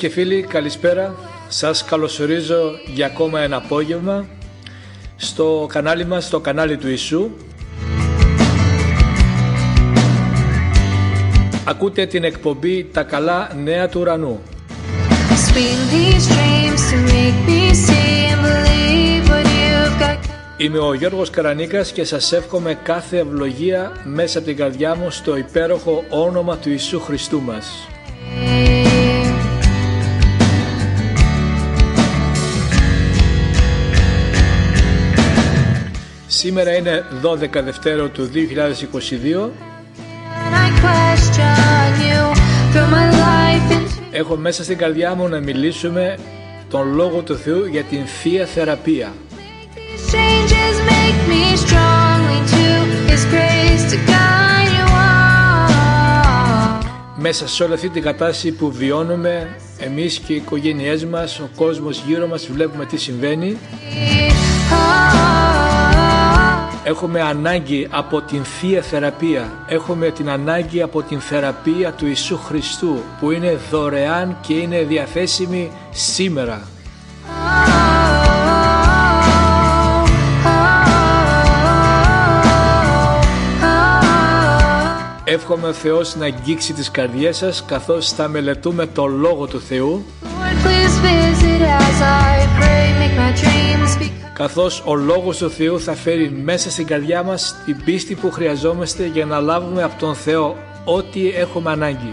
[0.00, 1.14] Φίλες και φίλοι, καλησπέρα.
[1.48, 4.26] Σας καλωσορίζω για ακόμα ένα απόγευμα
[5.16, 7.30] στο κανάλι μας, στο κανάλι του Ιησού.
[11.64, 14.40] Ακούτε την εκπομπή «Τα καλά νέα του ουρανού».
[20.56, 25.36] Είμαι ο Γιώργος Καρανίκας και σας εύχομαι κάθε ευλογία μέσα από την καρδιά μου στο
[25.36, 27.88] υπέροχο όνομα του Ιησού Χριστού μας.
[36.42, 38.30] Σήμερα είναι 12 Δευτέρο του
[39.46, 39.50] 2022
[44.10, 46.18] Έχω μέσα στην καρδιά μου να μιλήσουμε
[46.70, 49.12] τον Λόγο του Θεού για την Θεία Θεραπεία
[57.16, 62.02] μέσα σε όλη αυτή την κατάσταση που βιώνουμε εμείς και οι οικογένειές μας, ο κόσμος
[62.06, 63.56] γύρω μας, βλέπουμε τι συμβαίνει.
[66.90, 69.52] Έχουμε ανάγκη από την Θεία Θεραπεία.
[69.66, 75.70] Έχουμε την ανάγκη από την θεραπεία του Ιησού Χριστού που είναι δωρεάν και είναι διαθέσιμη
[75.90, 76.62] σήμερα.
[85.24, 90.04] Εύχομαι ο Θεός να αγγίξει τις καρδιές σας καθώς θα μελετούμε το Λόγο του Θεού
[94.32, 99.06] καθώς ο Λόγος του Θεού θα φέρει μέσα στην καρδιά μας την πίστη που χρειαζόμαστε
[99.06, 102.10] για να λάβουμε από τον Θεό ό,τι έχουμε ανάγκη.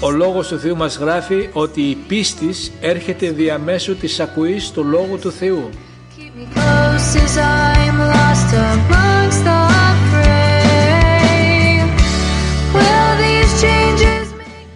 [0.00, 5.18] Ο Λόγος του Θεού μας γράφει ότι η πίστη έρχεται διαμέσου της ακουής του Λόγου
[5.18, 5.70] του Θεού.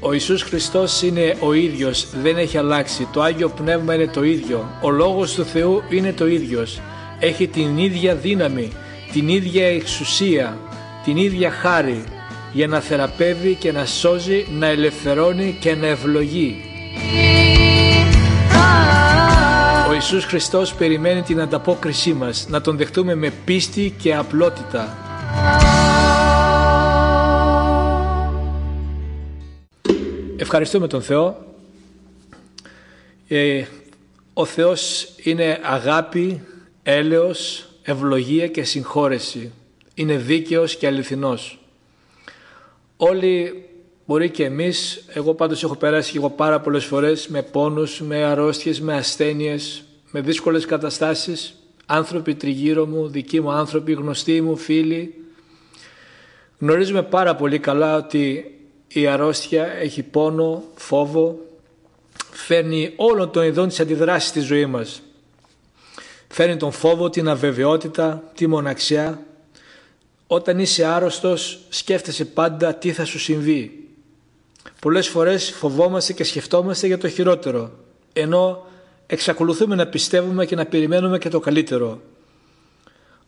[0.06, 3.08] Ο Ιησούς Χριστός είναι ο ίδιος, δεν έχει αλλάξει.
[3.12, 4.68] Το Άγιο Πνεύμα είναι το ίδιο.
[4.80, 6.80] Ο Λόγος του Θεού είναι το ίδιος.
[7.18, 8.70] Έχει την ίδια δύναμη,
[9.12, 10.58] την ίδια εξουσία,
[11.04, 12.04] την ίδια χάρη
[12.52, 16.56] για να θεραπεύει και να σώζει, να ελευθερώνει και να ευλογεί.
[19.88, 24.96] Ο Ιησούς Χριστός περιμένει την ανταπόκρισή μας, να τον δεχτούμε με πίστη και απλότητα.
[30.44, 31.54] Ευχαριστούμε τον Θεό.
[33.28, 33.64] Ε,
[34.32, 36.42] ο Θεός είναι αγάπη,
[36.82, 39.52] έλεος, ευλογία και συγχώρεση.
[39.94, 41.58] Είναι δίκαιος και αληθινός.
[42.96, 43.64] Όλοι
[44.06, 48.24] μπορεί και εμείς, εγώ πάντως έχω περάσει και εγώ πάρα πολλές φορές με πόνους, με
[48.24, 51.54] αρρώστιες, με ασθένειες, με δύσκολες καταστάσεις,
[51.86, 55.14] άνθρωποι τριγύρω μου, δικοί μου άνθρωποι, γνωστοί μου, φίλοι.
[56.58, 58.48] Γνωρίζουμε πάρα πολύ καλά ότι
[58.94, 61.38] η αρρώστια έχει πόνο, φόβο,
[62.30, 65.02] φέρνει όλων των ειδών της αντιδράσεις στη ζωή μας.
[66.28, 69.26] Φέρνει τον φόβο, την αβεβαιότητα, τη μοναξιά.
[70.26, 73.88] Όταν είσαι άρρωστος σκέφτεσαι πάντα τι θα σου συμβεί.
[74.80, 77.70] Πολλές φορές φοβόμαστε και σκεφτόμαστε για το χειρότερο,
[78.12, 78.66] ενώ
[79.06, 82.00] εξακολουθούμε να πιστεύουμε και να περιμένουμε και το καλύτερο.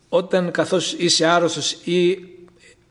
[0.09, 2.19] Όταν καθώς είσαι άρρωστος ή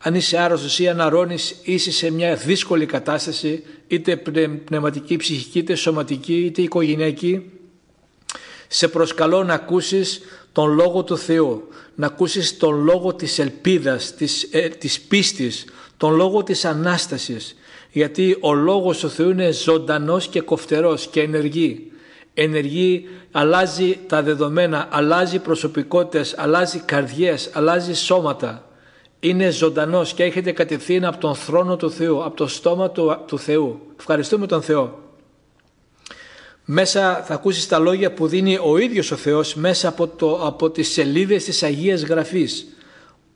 [0.06, 4.16] αν είσαι άρρωστος ή αναρώνεις είσαι σε μια δύσκολη κατάσταση είτε
[4.64, 7.50] πνευματική, ψυχική, είτε σωματική, είτε οικογενειακή.
[8.68, 10.20] Σε προσκαλώ να ακούσεις
[10.52, 15.64] τον Λόγο του Θεού, να ακούσεις τον Λόγο της ελπίδας, της, ε, της πίστης,
[15.96, 17.56] τον Λόγο της Ανάστασης.
[17.90, 21.92] Γιατί ο Λόγος του Θεού είναι ζωντανός και κοφτερός και ενεργή.
[22.34, 28.66] Ενεργεί, αλλάζει τα δεδομένα, αλλάζει προσωπικότητες, αλλάζει καρδιές, αλλάζει σώματα
[29.20, 33.38] είναι ζωντανός και έχετε κατευθείαν από τον θρόνο του Θεού, από το στόμα του, του
[33.38, 33.80] Θεού.
[33.98, 34.98] Ευχαριστούμε τον Θεό.
[36.64, 40.70] Μέσα θα ακούσεις τα λόγια που δίνει ο ίδιος ο Θεός μέσα από, το, από
[40.70, 42.66] τις σελίδες της Αγίας Γραφής.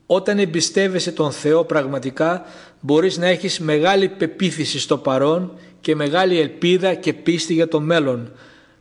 [0.07, 2.45] Όταν εμπιστεύεσαι τον Θεό πραγματικά
[2.81, 8.33] μπορείς να έχεις μεγάλη πεποίθηση στο παρόν και μεγάλη ελπίδα και πίστη για το μέλλον.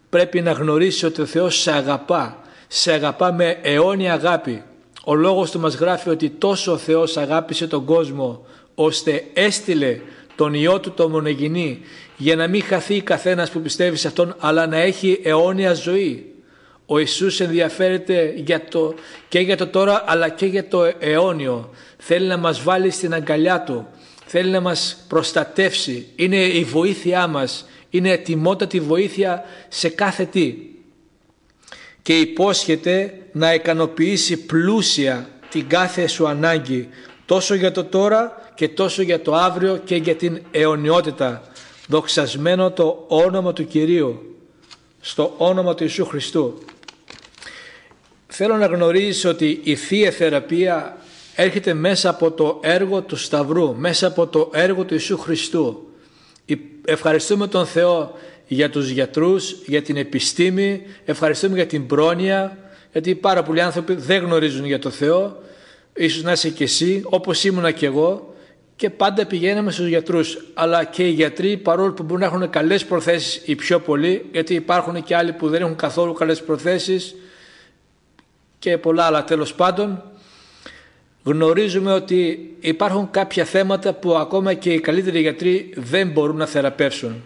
[0.10, 4.64] Πρέπει να γνωρίσεις ότι ο Θεός σε αγαπά, σε αγαπά με αιώνια αγάπη.
[5.10, 8.46] Ο λόγος του μας γράφει ότι τόσο ο Θεός αγάπησε τον κόσμο
[8.76, 10.00] ώστε έστειλε
[10.36, 11.80] τον Υιό Του το μονεγενή
[12.18, 16.34] για να μην χαθεί καθένας που πιστεύει σε Αυτόν αλλά να έχει αιώνια ζωή.
[16.86, 18.94] Ο Ιησούς ενδιαφέρεται για το,
[19.30, 21.70] και για το τώρα αλλά και για το αιώνιο.
[21.98, 23.88] Θέλει να μας βάλει στην αγκαλιά Του.
[24.26, 26.08] Θέλει να μας προστατεύσει.
[26.16, 27.66] Είναι η βοήθειά μας.
[27.90, 30.56] Είναι ετοιμότατη βοήθεια σε κάθε τι
[32.02, 36.90] και υπόσχεται να ικανοποιήσει πλούσια την κάθε σου ανάγκη
[37.26, 41.42] τόσο για το τώρα και τόσο για το αύριο και για την αιωνιότητα.
[41.88, 44.38] Δοξασμένο το όνομα του Κυρίου,
[45.00, 46.64] στο όνομα του Ιησού Χριστού.
[48.28, 50.98] Θέλω να γνωρίζεις ότι η Θεία Θεραπεία
[51.36, 55.88] έρχεται μέσα από το έργο του Σταυρού, μέσα από το έργο του Ιησού Χριστού.
[56.86, 58.14] Ευχαριστούμε τον Θεό
[58.52, 62.58] για τους γιατρούς, για την επιστήμη, ευχαριστούμε για την πρόνοια,
[62.92, 65.44] γιατί πάρα πολλοί άνθρωποι δεν γνωρίζουν για το Θεό,
[65.94, 68.36] ίσως να είσαι και εσύ, όπως ήμουνα και εγώ,
[68.76, 70.46] και πάντα πηγαίναμε στους γιατρούς.
[70.54, 74.54] Αλλά και οι γιατροί, παρόλο που μπορούν να έχουν καλές προθέσεις οι πιο πολλοί, γιατί
[74.54, 77.16] υπάρχουν και άλλοι που δεν έχουν καθόλου καλές προθέσεις
[78.60, 80.04] και πολλά άλλα τέλος πάντων,
[81.24, 87.24] γνωρίζουμε ότι υπάρχουν κάποια θέματα που ακόμα και οι καλύτεροι γιατροί δεν μπορούν να θεραπεύσουν.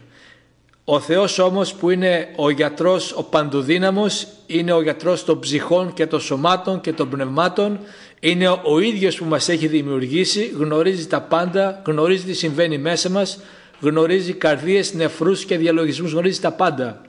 [0.86, 6.08] Ο Θεός όμως που είναι ο γιατρός, ο παντοδύναμος, είναι ο γιατρός των ψυχών και
[6.08, 7.80] των σωμάτων και των πνευμάτων,
[8.20, 13.40] είναι ο ίδιος που μας έχει δημιουργήσει, γνωρίζει τα πάντα, γνωρίζει τι συμβαίνει μέσα μας,
[13.80, 17.02] γνωρίζει καρδίες, νεφρούς και διαλογισμούς, γνωρίζει τα πάντα.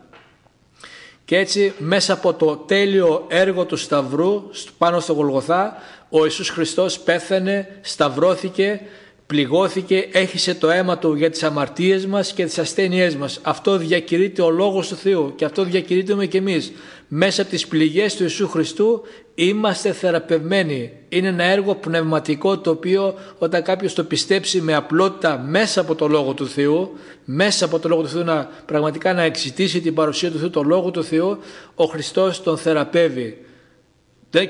[1.25, 4.43] Και έτσι μέσα από το τέλειο έργο του Σταυρού
[4.79, 5.77] πάνω στο Γολγοθά
[6.09, 8.81] ο Ιησούς Χριστός πέθανε, σταυρώθηκε,
[9.27, 13.41] πληγώθηκε, έχισε το αίμα του για τις αμαρτίες μας και τις ασθένειές μας.
[13.43, 16.73] Αυτό διακηρύττει ο Λόγος του Θεού και αυτό διακηρύττουμε και εμείς.
[17.09, 19.03] Μέσα από τις πληγές του Ιησού Χριστού
[19.35, 20.93] είμαστε θεραπευμένοι.
[21.09, 26.09] Είναι ένα έργο πνευματικό το οποίο όταν κάποιος το πιστέψει με απλότητα μέσα από το
[26.09, 26.93] Λόγο του Θεού,
[27.25, 30.63] μέσα από το Λόγο του Θεού να πραγματικά να εξητήσει την παρουσία του Θεού, το
[30.63, 31.39] Λόγο του Θεού,
[31.75, 33.39] ο Χριστός τον θεραπεύει.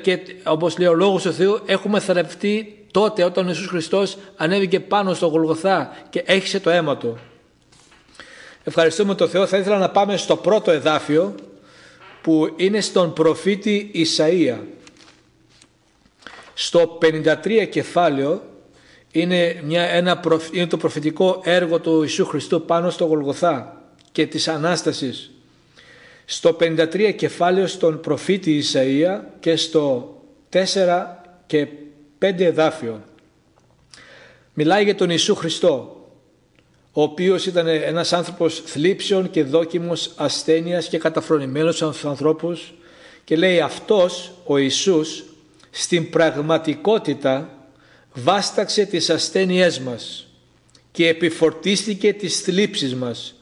[0.02, 4.80] Και όπως λέει ο Λόγος του Θεού έχουμε θεραπευτεί τότε όταν ο Ιησούς Χριστός ανέβηκε
[4.80, 7.18] πάνω στο Γολγοθά και έχισε το αίμα του.
[8.64, 9.46] Ευχαριστούμε τον Θεό.
[9.46, 11.34] Θα ήθελα να πάμε στο πρώτο εδάφιο
[12.22, 14.58] που είναι στον προφήτη Ισαΐα.
[16.54, 18.42] Στο 53 κεφάλαιο
[19.10, 20.20] είναι, μια, ένα,
[20.52, 23.82] είναι το προφητικό έργο του Ιησού Χριστού πάνω στο Γολγοθά
[24.12, 25.30] και της Ανάστασης
[26.24, 30.14] στο 53 κεφάλαιο στον προφήτη Ισαΐα και στο
[30.52, 30.60] 4
[31.46, 31.66] και
[32.24, 33.02] 5 εδάφιο.
[34.54, 36.06] Μιλάει για τον Ιησού Χριστό,
[36.92, 42.74] ο οποίος ήταν ένας άνθρωπος θλίψεων και δόκιμος ασθένειας και καταφρονημένος στους ανθρώπους
[43.24, 45.24] και λέει αυτός ο Ιησούς
[45.70, 47.48] στην πραγματικότητα
[48.14, 50.26] βάσταξε τις ασθένειές μας
[50.92, 53.34] και επιφορτίστηκε τις θλίψεις μας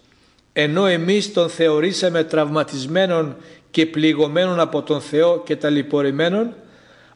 [0.52, 3.36] ενώ εμείς τον θεωρήσαμε τραυματισμένον
[3.70, 6.54] και πληγωμένον από τον Θεό και ταλαιπωρημένον,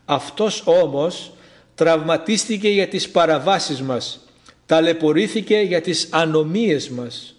[0.04, 1.32] αυτός όμως
[1.76, 4.20] τραυματίστηκε για τις παραβάσεις μας,
[4.66, 7.34] ταλαιπωρήθηκε για τις ανομίες μας.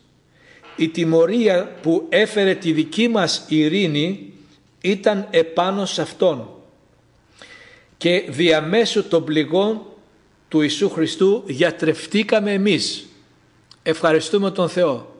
[0.75, 4.33] Η τιμωρία που έφερε τη δική μας ειρήνη
[4.81, 6.49] ήταν επάνω σε Αυτόν
[7.97, 9.81] και διαμέσου των πληγών
[10.47, 13.05] του Ιησού Χριστού γιατρευτήκαμε εμείς.
[13.83, 15.15] Ευχαριστούμε τον Θεό.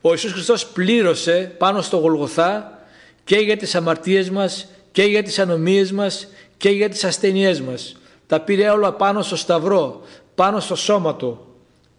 [0.00, 2.82] Ο Ιησούς Χριστός πλήρωσε πάνω στο Γολγοθά
[3.24, 7.96] και για τις αμαρτίες μας και για τις ανομίες μας και για τις ασθενειές μας.
[8.28, 10.02] Τα πήρε όλα πάνω στο σταυρό,
[10.34, 11.46] πάνω στο σώμα του.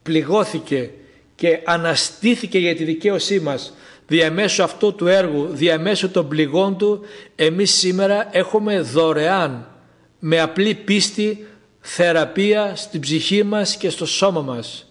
[0.04, 0.90] Πληγώθηκε
[1.36, 3.74] και αναστήθηκε για τη δικαίωσή μας.
[4.08, 7.02] Διαμέσου αυτού του έργου, διαμέσου των πληγών του,
[7.36, 9.68] εμείς σήμερα έχουμε δωρεάν,
[10.20, 11.48] με απλή πίστη,
[11.80, 14.88] θεραπεία στην ψυχή μας και στο σώμα μας.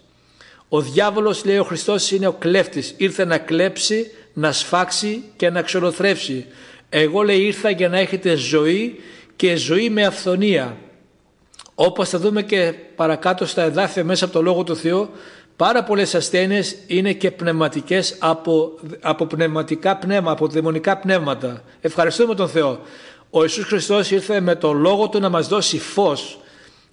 [0.69, 2.93] Ο διάβολος λέει ο Χριστός είναι ο κλέφτης.
[2.97, 6.45] Ήρθε να κλέψει, να σφάξει και να ξολοθρεύσει.
[6.89, 8.99] Εγώ λέει ήρθα για να έχετε ζωή
[9.35, 10.77] και ζωή με αυθονία.
[11.81, 15.09] Όπως θα δούμε και παρακάτω στα εδάφια μέσα από το Λόγο του Θεού,
[15.55, 18.71] πάρα πολλές ασθένειες είναι και πνευματικές από,
[19.01, 21.63] από πνευματικά πνεύμα, από δαιμονικά πνεύματα.
[21.81, 22.79] Ευχαριστούμε τον Θεό.
[23.29, 26.39] Ο Ιησούς Χριστός ήρθε με το Λόγο Του να μας δώσει φως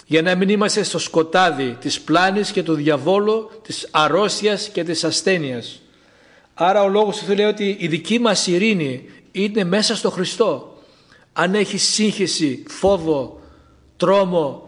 [0.07, 5.05] για να μην είμαστε στο σκοτάδι της πλάνης και του διαβόλου, της αρρώστιας και της
[5.05, 5.81] ασθένειας.
[6.55, 10.77] Άρα ο λόγος του λέει ότι η δική μας ειρήνη είναι μέσα στο Χριστό.
[11.33, 13.41] Αν έχει σύγχυση, φόβο,
[13.97, 14.66] τρόμο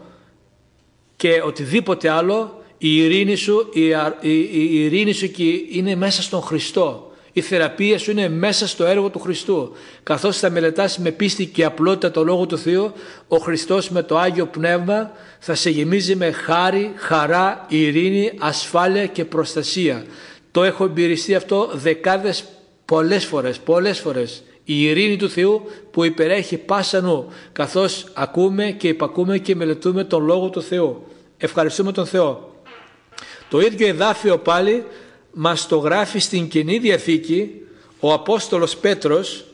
[1.19, 3.87] και οτιδήποτε άλλο, η ειρήνη σου, η,
[4.21, 5.31] η, η ειρήνη σου
[5.71, 7.11] είναι μέσα στον Χριστό.
[7.33, 9.71] Η θεραπεία σου είναι μέσα στο έργο του Χριστού.
[10.03, 12.91] Καθώς θα μελετάς με πίστη και απλότητα το Λόγο του Θεού,
[13.27, 19.25] ο Χριστός με το Άγιο Πνεύμα θα σε γεμίζει με χάρη, χαρά, ειρήνη, ασφάλεια και
[19.25, 20.05] προστασία.
[20.51, 22.43] Το έχω εμπειριστεί αυτό δεκάδες
[22.85, 24.43] πολλές φορές, πολλές φορές.
[24.71, 25.61] Η ειρήνη του Θεού
[25.91, 31.07] που υπερέχει πάσα νου, καθώς ακούμε και υπακούμε και μελετούμε τον Λόγο του Θεού.
[31.37, 32.53] Ευχαριστούμε τον Θεό.
[33.49, 34.83] Το ίδιο εδάφιο πάλι
[35.31, 37.51] μας το γράφει στην Καινή Διαθήκη
[37.99, 39.45] ο Απόστολος Πέτρος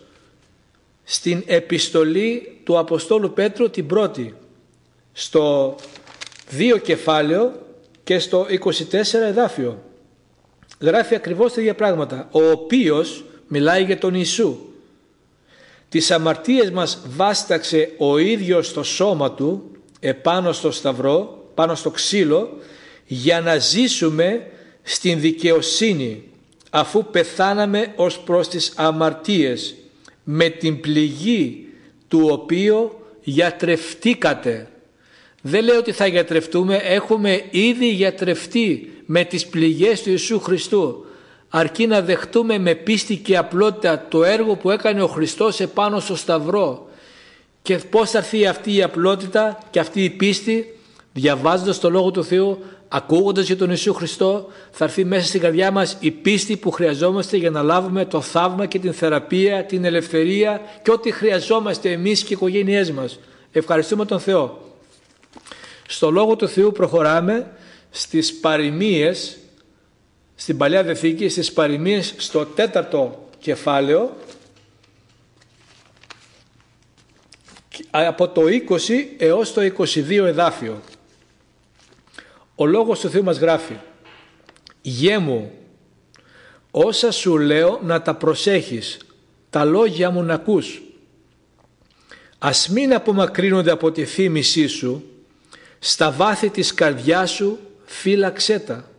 [1.03, 4.35] στην επιστολή του Αποστόλου Πέτρου την πρώτη
[5.13, 5.75] στο
[6.49, 7.51] δύο κεφάλαιο
[8.03, 9.83] και στο 24 εδάφιο
[10.79, 12.27] γράφει ακριβώς τα ίδια πράγματα.
[12.31, 14.69] Ο οποίος μιλάει για τον Ιησού.
[15.89, 22.57] Τις αμαρτίες μας βάσταξε ο ίδιος στο σώμα του επάνω στο σταυρό, πάνω στο ξύλο
[23.05, 24.47] για να ζήσουμε
[24.81, 26.23] στην δικαιοσύνη
[26.69, 29.75] αφού πεθάναμε ως προς τις αμαρτίες
[30.23, 31.67] με την πληγή
[32.07, 32.91] του οποίου
[33.23, 34.67] γιατρευτήκατε.
[35.41, 41.05] Δεν λέω ότι θα γιατρευτούμε, έχουμε ήδη γιατρευτεί με τις πληγές του Ιησού Χριστού
[41.49, 46.15] αρκεί να δεχτούμε με πίστη και απλότητα το έργο που έκανε ο Χριστός επάνω στο
[46.15, 46.87] Σταυρό
[47.61, 50.79] και πώς θα έρθει αυτή η απλότητα και αυτή η πίστη
[51.13, 55.71] διαβάζοντας το Λόγο του Θεού ακούγοντας για τον Ιησού Χριστό θα έρθει μέσα στην καρδιά
[55.71, 60.61] μας η πίστη που χρειαζόμαστε για να λάβουμε το θαύμα και την θεραπεία, την ελευθερία
[60.81, 63.19] και ό,τι χρειαζόμαστε εμείς και οι οικογένειές μας.
[63.51, 64.59] Ευχαριστούμε τον Θεό.
[65.87, 67.51] Στο Λόγο του Θεού προχωράμε
[67.89, 69.37] στις παροιμίες,
[70.35, 74.15] στην Παλιά Δεθήκη, στις παροιμίες στο τέταρτο κεφάλαιο
[77.91, 78.79] από το 20
[79.17, 80.81] έως το 22 εδάφιο.
[82.55, 83.75] Ο Λόγος του Θεού μας γράφει
[84.81, 85.51] «Γέ μου,
[86.71, 88.97] όσα σου λέω να τα προσέχεις,
[89.49, 90.81] τα λόγια μου να ακούς.
[92.39, 95.03] Ας μην απομακρύνονται από τη θύμησή σου,
[95.79, 98.89] στα βάθη της καρδιάς σου φύλαξέ τα.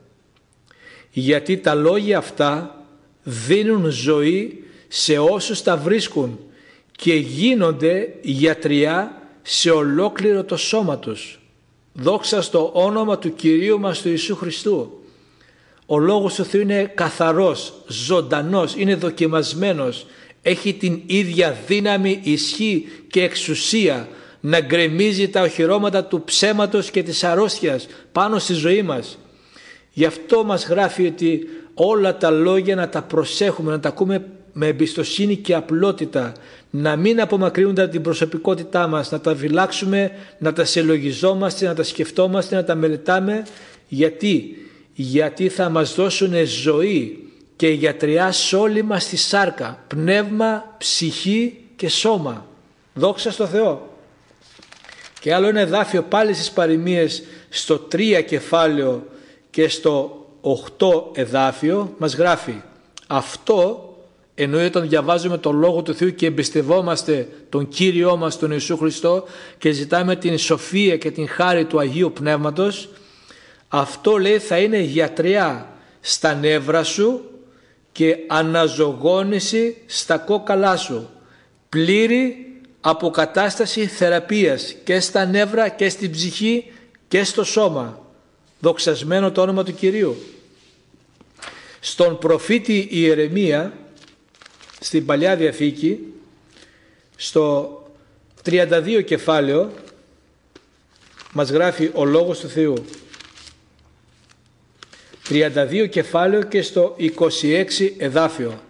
[1.18, 2.84] Γιατί τα λόγια αυτά
[3.22, 6.38] δίνουν ζωή σε όσους τα βρίσκουν
[6.92, 11.40] και γίνονται γιατριά σε ολόκληρο το σώμα τους.
[11.92, 15.02] Δόξα στο όνομα του Κυρίου μας του Ιησού Χριστού.
[15.86, 20.06] Ο Λόγος του Θεού είναι καθαρός, ζωντανός, είναι δοκιμασμένος.
[20.42, 24.08] Έχει την ίδια δύναμη, ισχύ και εξουσία
[24.40, 29.18] να γκρεμίζει τα οχυρώματα του ψέματος και της αρρώστιας πάνω στη ζωή μας.
[29.96, 34.66] Γι' αυτό μας γράφει ότι όλα τα λόγια να τα προσέχουμε, να τα ακούμε με
[34.66, 36.32] εμπιστοσύνη και απλότητα,
[36.70, 41.82] να μην απομακρύνονται από την προσωπικότητά μας, να τα βιλάξουμε, να τα συλλογιζόμαστε, να τα
[41.82, 43.46] σκεφτόμαστε, να τα μελετάμε.
[43.88, 44.56] Γιατί,
[44.94, 51.88] γιατί θα μας δώσουν ζωή και γιατριά σε όλη μας τη σάρκα, πνεύμα, ψυχή και
[51.88, 52.46] σώμα.
[52.94, 53.98] Δόξα στο Θεό.
[55.20, 59.06] Και άλλο ένα εδάφιο πάλι στις παροιμίες στο 3 κεφάλαιο
[59.56, 60.26] και στο
[60.78, 62.54] 8 εδάφιο μας γράφει
[63.06, 63.90] αυτό
[64.34, 69.24] εννοεί όταν διαβάζουμε τον Λόγο του Θεού και εμπιστευόμαστε τον Κύριό μας τον Ιησού Χριστό
[69.58, 72.88] και ζητάμε την σοφία και την χάρη του Αγίου Πνεύματος
[73.68, 75.68] αυτό λέει θα είναι γιατριά
[76.00, 77.20] στα νεύρα σου
[77.92, 81.08] και αναζωγόνηση στα κόκαλά σου
[81.68, 82.36] πλήρη
[82.80, 86.64] αποκατάσταση θεραπείας και στα νεύρα και στην ψυχή
[87.08, 88.05] και στο σώμα.
[88.66, 90.16] Δοξασμένο το όνομα του Κυρίου.
[91.80, 93.72] Στον προφήτη Ιερεμία
[94.80, 95.98] στην Παλιά Διαθήκη
[97.16, 97.70] στο
[98.44, 99.70] 32 κεφάλαιο
[101.32, 102.84] μας γράφει ο Λόγος του Θεού
[105.28, 107.14] 32 κεφάλαιο και στο 26
[107.98, 108.60] εδάφιο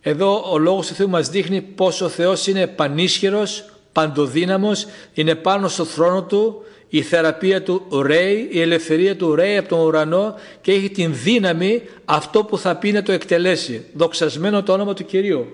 [0.00, 5.68] εδώ ο Λόγος του Θεού μας δείχνει πόσο ο Θεός είναι πανίσχυρος, παντοδύναμος, είναι πάνω
[5.68, 10.72] στο θρόνο Του, η θεραπεία Του ρέει, η ελευθερία Του ρέει από τον ουρανό και
[10.72, 13.84] έχει την δύναμη αυτό που θα πει να το εκτελέσει.
[13.92, 15.46] Δοξασμένο το όνομα του Κυρίου.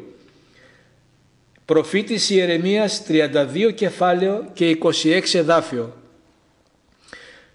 [1.64, 5.96] Προφήτης Ιερεμίας 32 κεφάλαιο και 26 εδάφιο.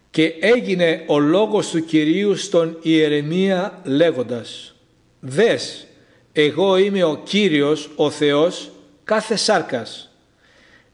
[0.09, 4.75] Και έγινε ο λόγος του Κυρίου στον Ιερεμία λέγοντας
[5.19, 5.87] «Δες,
[6.33, 8.71] εγώ είμαι ο Κύριος, ο Θεός,
[9.03, 10.12] κάθε σάρκας.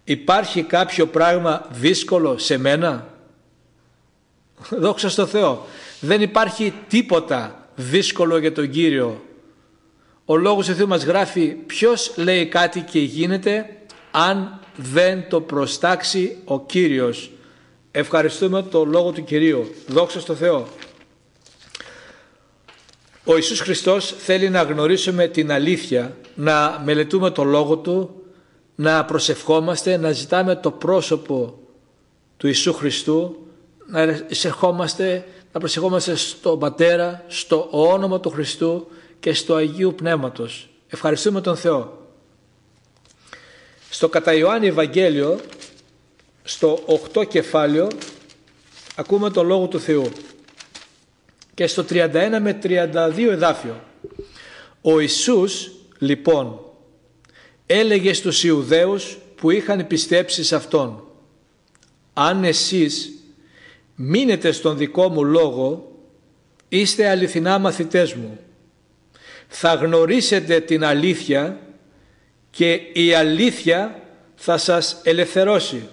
[0.09, 3.07] Υπάρχει κάποιο πράγμα δύσκολο σε μένα;
[4.69, 5.65] Δόξα στο Θεό.
[5.99, 9.23] Δεν υπάρχει τίποτα δύσκολο για τον Κύριο.
[10.25, 13.77] Ο Λόγος του Θεού μας γράφει ποιος λέει κάτι και γίνεται
[14.11, 17.31] αν δεν το προστάξει ο Κύριος.
[17.91, 19.73] Ευχαριστούμε το Λόγο του Κυρίου.
[19.87, 20.67] Δόξα στο Θεό.
[23.23, 28.18] Ο Ιησούς Χριστός θέλει να γνωρίσουμε την αλήθεια, να μελετούμε το Λόγο Του,
[28.79, 31.59] να προσευχόμαστε, να ζητάμε το πρόσωπο
[32.37, 33.47] του Ιησού Χριστού,
[33.87, 38.87] να εισερχόμαστε, να προσευχόμαστε στον Πατέρα, στο όνομα του Χριστού
[39.19, 40.69] και στο Αγίου Πνεύματος.
[40.87, 42.07] Ευχαριστούμε τον Θεό.
[43.89, 45.39] Στο κατά Ιωάννη Ευαγγέλιο,
[46.43, 46.79] στο
[47.13, 47.87] 8 κεφάλαιο,
[48.95, 50.09] ακούμε το Λόγο του Θεού
[51.53, 53.81] και στο 31 με 32 εδάφιο.
[54.81, 56.68] Ο Ιησούς λοιπόν
[57.71, 61.03] έλεγε στους Ιουδαίους που είχαν πιστέψει σε Αυτόν
[62.13, 63.11] «Αν εσείς
[63.95, 65.91] μείνετε στον δικό μου λόγο,
[66.69, 68.39] είστε αληθινά μαθητές μου.
[69.47, 71.59] Θα γνωρίσετε την αλήθεια
[72.49, 74.01] και η αλήθεια
[74.35, 75.87] θα σας ελευθερώσει.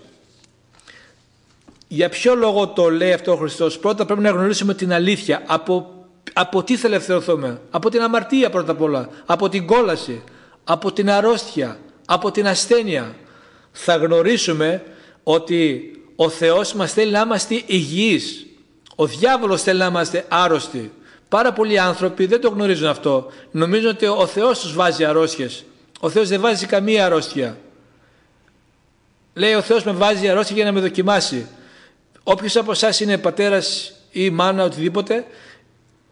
[1.89, 5.43] Για ποιο λόγο το λέει αυτό ο Χριστός; Πρώτα πρέπει να γνωρίσουμε την αλήθεια.
[5.47, 9.09] Από, από τι θα ελευθερωθούμε; Από την αμαρτία πρώτα απ' όλα.
[9.27, 10.23] Από την κόλαση.
[10.69, 11.79] Από την αρρώστια.
[12.07, 13.15] Από την ασθένεια.
[13.73, 14.83] Θα γνωρίσουμε
[15.23, 18.47] ότι ο Θεός μας θέλει να είμαστε υγιείς.
[18.95, 20.93] Ο διάβολος θέλει να είμαστε άρρωστοι.
[21.29, 23.27] Πάρα πολλοί άνθρωποι δεν το γνωρίζουν αυτό.
[23.51, 25.65] Νομίζουν ότι ο Θεός τους βάζει αρρώστιες.
[26.01, 27.57] Ο Θεός δεν βάζει καμία αρρώστια.
[29.35, 31.47] Λέει ο Θεός με βάζει αρρώστια για να με δοκιμάσει.
[32.23, 35.27] Όποιος από εσάς είναι πατέρας ή μάνα οτιδήποτε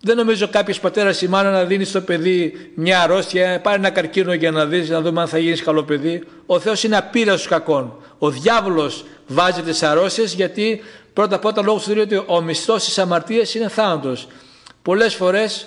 [0.04, 4.32] δεν νομίζω κάποιος πατέρας ή μάνα να δίνει στο παιδί μια αρρώστια, πάρει ένα καρκίνο
[4.32, 6.22] για να δεις, να δούμε αν θα γίνεις καλό παιδί.
[6.46, 7.96] Ο Θεός είναι απείραστος κακών.
[8.18, 12.98] Ο διάβολος βάζει τις αρρώστιες γιατί πρώτα απ' όλα λόγω του ότι ο μισθός της
[12.98, 14.26] αμαρτίας είναι θάνατος.
[14.82, 15.66] Πολλές φορές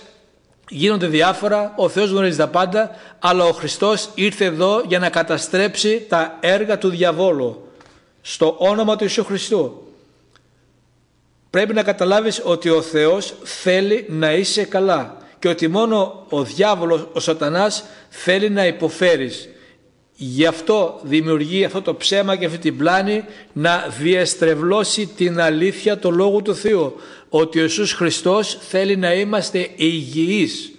[0.70, 6.06] γίνονται διάφορα, ο Θεός γνωρίζει τα πάντα, αλλά ο Χριστός ήρθε εδώ για να καταστρέψει
[6.10, 7.70] τα έργα του διαβόλου
[8.22, 9.87] στο όνομα του Ιησού Χριστού.
[11.50, 17.08] Πρέπει να καταλάβεις ότι ο Θεός θέλει να είσαι καλά και ότι μόνο ο διάβολος,
[17.14, 19.50] ο σατανάς θέλει να υποφέρεις.
[20.16, 26.10] Γι' αυτό δημιουργεί αυτό το ψέμα και αυτή την πλάνη να διεστρεβλώσει την αλήθεια το
[26.10, 26.96] Λόγο του Θεού.
[27.30, 30.72] Ότι ο Ιησούς Χριστός θέλει να είμαστε υγιείς.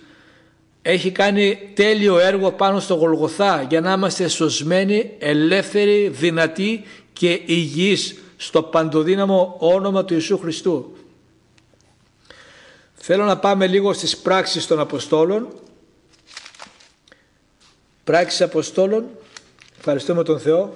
[0.83, 8.15] Έχει κάνει τέλειο έργο πάνω στο Γολγοθά για να είμαστε σωσμένοι, ελεύθεροι, δυνατοί και υγιείς
[8.41, 10.97] στο παντοδύναμο όνομα του Ιησού Χριστού.
[12.95, 15.49] Θέλω να πάμε λίγο στις πράξεις των Αποστόλων.
[18.05, 19.05] Πράξεις Αποστόλων.
[19.79, 20.75] Ευχαριστούμε τον Θεό.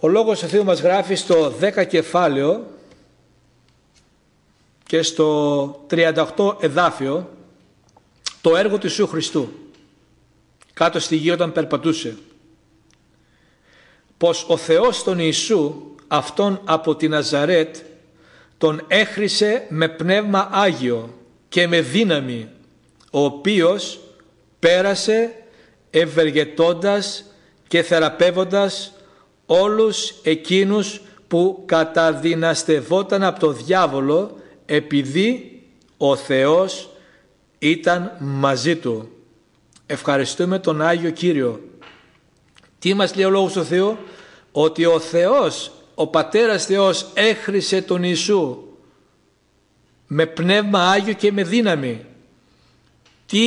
[0.00, 2.66] Ο Λόγος του Θεού μας γράφει στο 10 κεφάλαιο
[4.86, 7.30] και στο 38 εδάφιο
[8.40, 9.69] το έργο του Ιησού Χριστού
[10.80, 12.16] κάτω στη γη όταν περπατούσε.
[14.16, 15.74] Πως ο Θεός τον Ιησού
[16.08, 17.76] αυτόν από την Ναζαρέτ
[18.58, 21.14] τον έχρισε με πνεύμα Άγιο
[21.48, 22.48] και με δύναμη
[23.10, 24.00] ο οποίος
[24.58, 25.34] πέρασε
[25.90, 27.24] ευεργετώντας
[27.68, 28.92] και θεραπεύοντας
[29.46, 35.62] όλους εκείνους που καταδυναστευόταν από το διάβολο επειδή
[35.96, 36.90] ο Θεός
[37.58, 39.19] ήταν μαζί του.
[39.92, 41.60] Ευχαριστούμε τον Άγιο Κύριο.
[42.78, 43.98] Τι μας λέει ο Λόγος του Θεού;
[44.52, 48.58] Ότι ο Θεός, ο Πατέρας Θεός έχρισε τον Ιησού
[50.06, 52.04] με πνεύμα Άγιο και με δύναμη.
[53.26, 53.40] Τι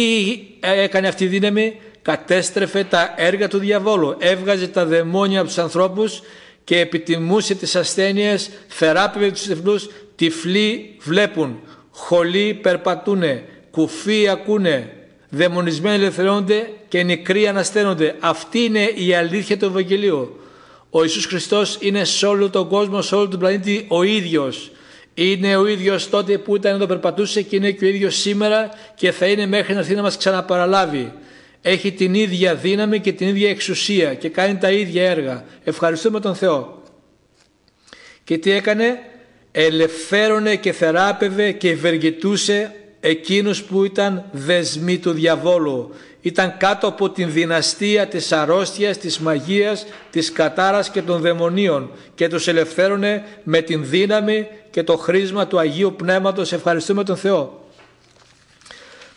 [0.60, 4.16] έκανε αυτή η δύναμη; Κατέστρεφε τα έργα του διαβόλου.
[4.20, 6.22] Έβγαζε τα δαιμόνια από τους ανθρώπους
[6.64, 11.60] και επιτιμούσε τις ασθένειες, θεράπευε τους τυφλούς, τυφλοί βλέπουν,
[11.92, 15.03] χολοί περπατούνε, κουφοί ακούνε,
[15.36, 18.16] δαιμονισμένοι ελευθερώνονται και νεκροί ανασταίνονται.
[18.20, 20.40] Αυτή είναι η αλήθεια του Ευαγγελίου.
[20.90, 24.72] Ο Ιησούς Χριστός είναι σε όλο τον κόσμο, σε όλο τον πλανήτη ο ίδιος.
[25.14, 29.12] Είναι ο ίδιος τότε που ήταν εδώ περπατούσε και είναι και ο ίδιος σήμερα και
[29.12, 31.14] θα είναι μέχρι να έρθει να μας ξαναπαραλάβει.
[31.62, 35.46] Έχει την ίδια δύναμη και την ίδια εξουσία και κάνει τα ίδια έργα.
[35.64, 36.84] Ευχαριστούμε τον Θεό.
[38.24, 39.00] Και τι έκανε,
[39.52, 45.94] ελευθέρωνε και θεράπευε και ευεργετούσε εκείνους που ήταν δεσμοί του διαβόλου.
[46.22, 52.28] Ήταν κάτω από την δυναστεία της αρρώστιας, της μαγείας, της κατάρας και των δαιμονίων και
[52.28, 56.52] τους ελευθέρωνε με την δύναμη και το χρήσμα του Αγίου Πνεύματος.
[56.52, 57.68] Ευχαριστούμε τον Θεό.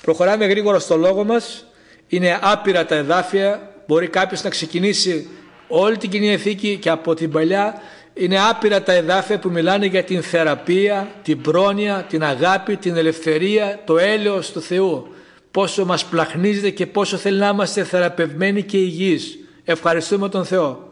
[0.03, 1.64] Προχωράμε γρήγορα στο λόγο μας.
[2.09, 3.72] Είναι άπειρα τα εδάφια.
[3.87, 5.29] Μπορεί κάποιος να ξεκινήσει
[5.68, 7.75] όλη την Κοινή Εθήκη και από την Παλιά
[8.18, 13.81] είναι άπειρα τα εδάφια που μιλάνε για την θεραπεία, την πρόνοια, την αγάπη, την ελευθερία,
[13.85, 15.07] το έλεος του Θεού.
[15.50, 19.38] Πόσο μας πλαχνίζεται και πόσο θέλει να είμαστε θεραπευμένοι και υγιείς.
[19.64, 20.88] Ευχαριστούμε τον Θεό.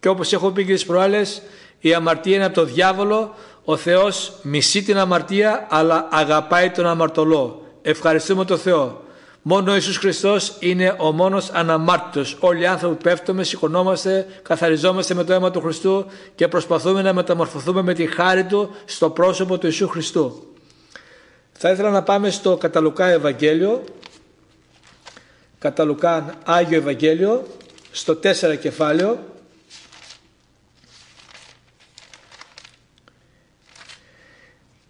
[0.00, 1.42] Και όπως έχω πει και τις προάλλες,
[1.80, 3.34] η αμαρτία είναι από το διάβολο.
[3.64, 7.62] Ο Θεός μισεί την αμαρτία αλλά αγαπάει τον αμαρτωλό.
[7.82, 9.04] Ευχαριστούμε τον Θεό.
[9.50, 12.36] Μόνο ο Ιησούς Χριστός είναι ο μόνος αναμάρτητος.
[12.40, 17.82] Όλοι οι άνθρωποι πέφτουμε, σηκωνόμαστε, καθαριζόμαστε με το αίμα του Χριστού και προσπαθούμε να μεταμορφωθούμε
[17.82, 20.54] με τη χάρη Του στο πρόσωπο του Ιησού Χριστού.
[21.52, 23.84] Θα ήθελα να πάμε στο Καταλουκά Ευαγγέλιο,
[25.58, 27.46] Καταλουκά Άγιο Ευαγγέλιο,
[27.90, 29.18] στο 4 κεφάλαιο,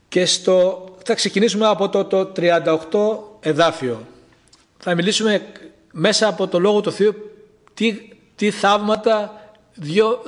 [0.09, 2.49] και στο, θα ξεκινήσουμε από το, το 38
[3.41, 4.07] εδάφιο
[4.79, 5.43] θα μιλήσουμε
[5.93, 7.15] μέσα από το Λόγο του Θεού
[7.75, 7.99] τι,
[8.35, 9.33] τι θαύματα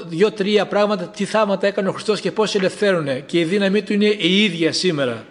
[0.09, 4.07] δύο-τρία πράγματα, τι θαύματα έκανε ο Χριστός και πώς ελευθέρωνε και η δύναμή του είναι
[4.07, 5.27] η ίδια σήμερα.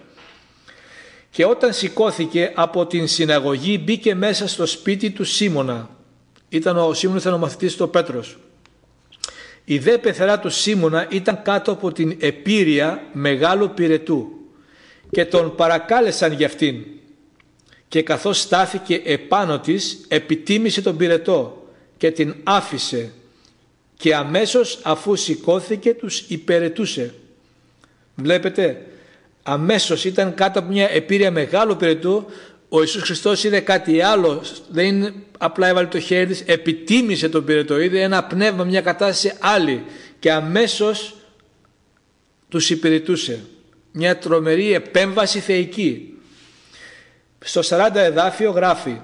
[1.29, 5.89] Και όταν σηκώθηκε από την συναγωγή μπήκε μέσα στο σπίτι του Σίμωνα.
[6.49, 8.37] Ήταν ο Σίμωνας ήταν ο μαθητής του Πέτρος.
[9.65, 14.27] Η δε πεθερά του Σίμωνα ήταν κάτω από την επίρρεια μεγάλου πυρετού
[15.11, 16.85] και τον παρακάλεσαν για αυτήν
[17.89, 23.11] και καθώς στάθηκε επάνω της επιτίμησε τον πυρετό και την άφησε
[23.97, 27.13] και αμέσως αφού σηκώθηκε τους υπερετούσε.
[28.15, 28.85] Βλέπετε,
[29.43, 32.25] αμέσως ήταν κάτω από μια επίρρεια μεγάλου πυρετού,
[32.69, 37.79] ο Ιησούς Χριστός είδε κάτι άλλο, δεν απλά έβαλε το χέρι της, επιτίμησε τον πυρετό,
[37.79, 39.83] είδε ένα πνεύμα, μια κατάσταση άλλη
[40.19, 41.15] και αμέσως
[42.49, 43.39] τους υπηρετούσε.
[43.91, 46.18] Μια τρομερή επέμβαση θεϊκή.
[47.39, 49.01] Στο 40 εδάφιο γράφει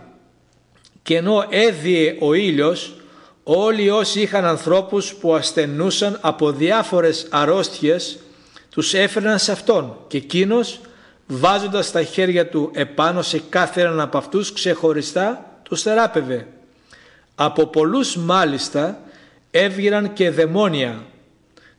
[1.03, 2.95] «Και ενώ έδιε ο ήλιος,
[3.43, 8.19] όλοι όσοι είχαν ανθρώπους που ασθενούσαν από διάφορες αρρώστιες
[8.69, 10.79] τους έφερναν σε Αυτόν και εκείνος
[11.27, 16.47] βάζοντας τα χέρια του επάνω σε κάθε έναν από αυτούς ξεχωριστά τους θεράπευε.
[17.35, 18.99] Από πολλούς μάλιστα
[19.51, 21.03] έβγαιναν και δαιμόνια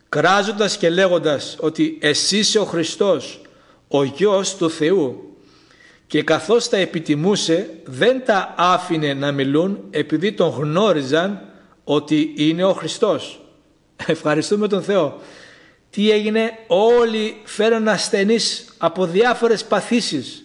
[0.08, 3.40] κράζοντας και λέγοντας ότι εσύ είσαι ο Χριστός,
[3.88, 5.25] ο Γιος του Θεού
[6.06, 11.40] και καθώς τα επιτιμούσε δεν τα άφηνε να μιλούν επειδή τον γνώριζαν
[11.84, 13.40] ότι είναι ο Χριστός.
[14.06, 15.20] Ευχαριστούμε τον Θεό.
[15.90, 20.44] Τι έγινε, όλοι φέραν ασθενείς από διάφορες παθήσεις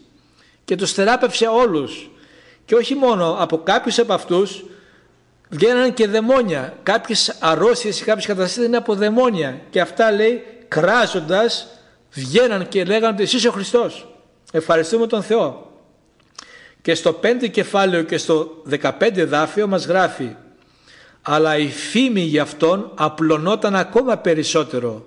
[0.66, 2.10] και τους θεράπευσε όλους.
[2.66, 4.66] Και όχι μόνο, από κάποιους από αυτούς
[5.50, 6.78] βγαίναν και δαιμόνια.
[6.84, 9.62] Κάποιες αρρώστιες ή κάποιες καταστάσεις είναι από δαιμόνια.
[9.70, 11.68] Και αυτά λέει κράζοντας
[12.12, 14.11] βγαίναν και λέγανε ότι εσύ ο Χριστός.
[14.52, 15.72] Ευχαριστούμε τον Θεό.
[16.82, 18.90] Και στο 5 κεφάλαιο και στο 15
[19.28, 20.36] δάφιο μας γράφει
[21.22, 25.06] αλλά η φήμη για αυτόν απλωνόταν ακόμα περισσότερο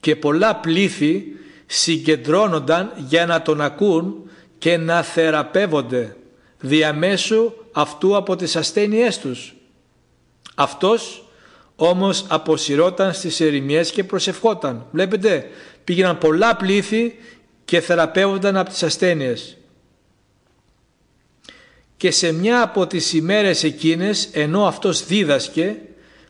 [0.00, 1.24] και πολλά πλήθη
[1.66, 6.16] συγκεντρώνονταν για να τον ακούν και να θεραπεύονται
[6.60, 9.54] διαμέσου αυτού από τις ασθένειές τους.
[10.54, 11.24] Αυτός
[11.76, 14.86] όμως αποσυρώταν στις ερημιές και προσευχόταν.
[14.90, 15.48] Βλέπετε
[15.84, 17.14] πήγαιναν πολλά πλήθη
[17.72, 19.56] και θεραπεύονταν από τις ασθένειες
[21.96, 25.76] και σε μια από τις ημέρες εκείνες ενώ αυτός δίδασκε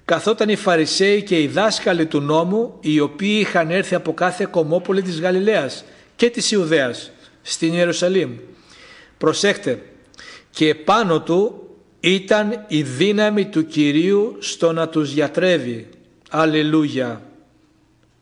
[0.04, 5.02] καθόταν οι Φαρισαίοι και οι δάσκαλοι του νόμου οι οποίοι είχαν έρθει από κάθε κομμόπολη
[5.02, 5.84] της Γαλιλαίας
[6.16, 7.10] και της Ιουδαίας
[7.42, 8.30] στην Ιερουσαλήμ.
[9.18, 9.82] Προσέχτε
[10.50, 11.68] και επάνω του
[12.00, 15.88] ήταν η δύναμη του Κυρίου στο να τους γιατρεύει.
[16.30, 17.31] Αλληλούια.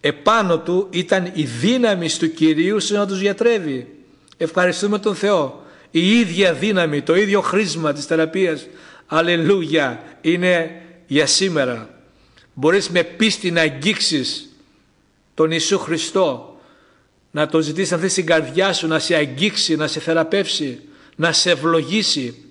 [0.00, 3.94] Επάνω του ήταν η δύναμη του Κυρίου στο να τους γιατρεύει.
[4.36, 8.66] Ευχαριστούμε τον Θεό η ίδια δύναμη, το ίδιο χρήσμα της θεραπείας,
[9.06, 12.00] αλληλούια, είναι για σήμερα.
[12.54, 14.48] Μπορείς με πίστη να αγγίξεις
[15.34, 16.60] τον Ιησού Χριστό,
[17.30, 20.80] να τον ζητήσεις να θες στην καρδιά σου, να σε αγγίξει, να σε θεραπεύσει,
[21.16, 22.44] να σε ευλογήσει,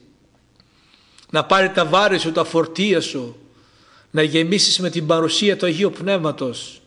[1.29, 3.35] να πάρει τα βάρη σου, τα φορτία σου,
[4.11, 6.78] να γεμίσεις με την παρουσία του Αγίου Πνεύματος.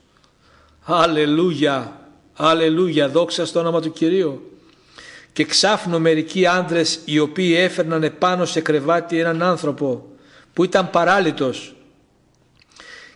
[0.84, 2.00] Αλληλούια,
[2.36, 4.56] αλληλούια, δόξα στο όνομα του Κυρίου.
[5.32, 10.06] Και ξάφνου μερικοί άντρες οι οποίοι έφερναν επάνω σε κρεβάτι έναν άνθρωπο
[10.52, 11.74] που ήταν παράλυτος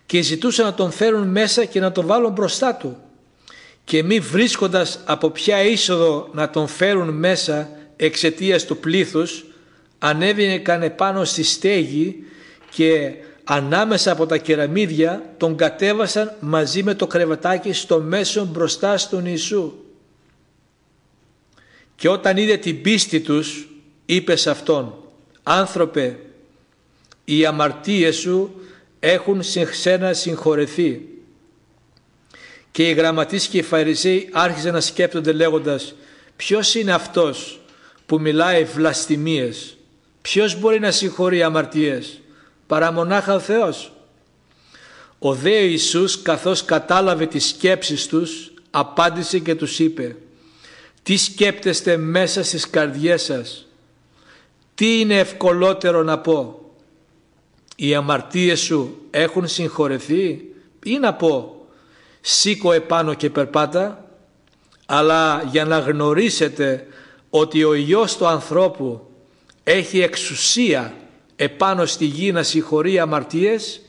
[0.07, 2.97] και ζητούσαν να τον φέρουν μέσα και να τον βάλουν μπροστά του.
[3.85, 9.45] Και μη βρίσκοντας από ποια είσοδο να τον φέρουν μέσα εξαιτίας του πλήθους
[9.99, 12.25] ανέβαινε επάνω στη στέγη
[12.71, 13.13] και
[13.49, 19.73] ανάμεσα από τα κεραμίδια τον κατέβασαν μαζί με το κρεβατάκι στο μέσο μπροστά στον Ιησού
[21.97, 23.69] και όταν είδε την πίστη τους
[24.07, 24.95] είπε σε αυτόν
[25.43, 26.19] «Άνθρωπε,
[27.25, 28.61] οι αμαρτίες σου
[29.01, 31.09] έχουν σε ξένα συγχωρεθεί».
[32.71, 35.95] Και οι γραμματείς και οι φαρισαίοι άρχισαν να σκέπτονται λέγοντας
[36.37, 37.61] «Ποιος είναι αυτός
[38.07, 39.77] που μιλάει βλαστημίες,
[40.23, 42.21] ποιος μπορεί να συγχωρεί αμαρτίες,
[42.67, 43.91] παρά μονάχα ο Θεός».
[45.19, 50.17] Ο δε Ιησούς καθώς κατάλαβε τις σκέψεις τους απάντησε και τους είπε
[51.03, 53.67] τι σκέπτεστε μέσα στις καρδιές σας;
[54.75, 56.61] Τι είναι ευκολότερο να πω;
[57.77, 60.45] Οι αμαρτίες σου έχουν συγχωρεθεί;
[60.85, 61.67] Ή να πω
[62.21, 64.11] σήκω επάνω και περπάτα
[64.87, 66.87] αλλά για να γνωρίσετε
[67.31, 69.07] ότι ο Υιός του ανθρώπου
[69.65, 70.95] έχει εξουσία
[71.37, 73.81] επάνω στη γη να συγχωρεί αμαρτίες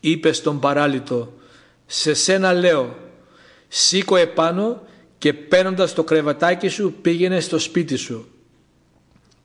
[0.00, 1.32] είπε στον παράλυτο
[1.86, 2.96] σε σένα λέω
[3.68, 4.82] σήκω επάνω
[5.18, 8.28] και παίρνοντας το κρεβατάκι σου πήγαινε στο σπίτι σου.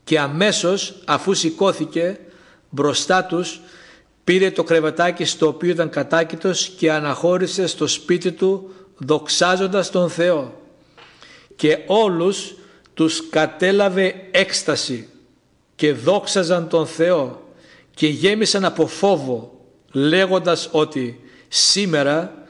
[0.04, 2.18] Και αμέσως αφού σηκώθηκε
[2.70, 3.60] μπροστά τους
[4.24, 10.60] πήρε το κρεβατάκι στο οποίο ήταν κατάκητος και αναχώρησε στο σπίτι του δοξάζοντας τον Θεό
[11.56, 12.54] και όλους
[12.94, 15.08] τους κατέλαβε έκσταση
[15.80, 17.52] και δόξαζαν τον Θεό
[17.94, 19.60] και γέμισαν από φόβο
[19.92, 22.46] λέγοντας ότι σήμερα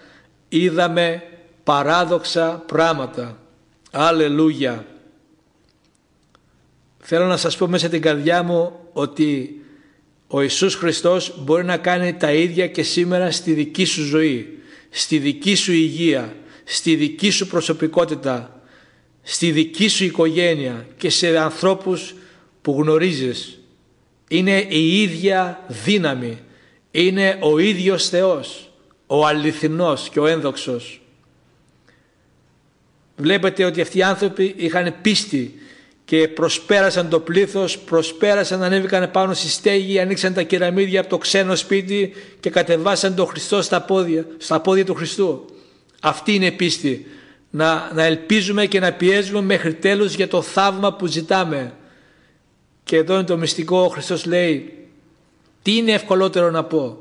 [0.49, 1.23] είδαμε
[1.65, 3.39] παράδοξα πράγματα.
[3.91, 4.87] Αλληλούια.
[6.99, 9.61] Θέλω να σας πω μέσα την καρδιά μου ότι
[10.27, 14.59] ο Ιησούς Χριστός μπορεί να κάνει τα ίδια και σήμερα στη δική σου ζωή,
[14.91, 18.63] στη δική σου υγεία, στη δική σου προσωπικότητα,
[19.23, 22.15] στη δική σου οικογένεια και σε ανθρώπους
[22.63, 23.59] που γνωρίζεις.
[24.29, 26.39] Είναι η ίδια δύναμη,
[26.91, 28.71] είναι ο ίδιος Θεός,
[29.07, 31.01] ο αληθινός και ο ένδοξος.
[33.17, 35.55] Βλέπετε ότι αυτοί οι άνθρωποι είχαν πίστη
[36.05, 41.57] και προσπέρασαν το πλήθος, προσπέρασαν, ανέβηκαν πάνω στη στέγη, ανοίξαν τα κεραμίδια από το ξένο
[41.57, 45.45] σπίτι και κατεβάσαν τον Χριστό στα πόδια, στα πόδια του Χριστού.
[46.01, 47.07] Αυτή είναι πίστη.
[47.51, 51.73] Να, να ελπίζουμε και να πιέζουμε μέχρι τέλους για το θαύμα που ζητάμε.
[52.91, 54.89] Και εδώ είναι το μυστικό, ο Χριστός λέει,
[55.63, 56.99] τι είναι ευκολότερο να πω;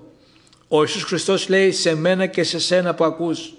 [0.67, 3.53] Ο Ιησούς Χριστός λέει σε μένα και σε σένα που ακούς.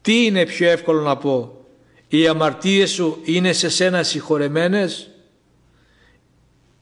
[0.00, 1.66] Τι είναι πιο εύκολο να πω;
[2.08, 5.10] Οι αμαρτίες σου είναι σε σένα συγχωρεμένες;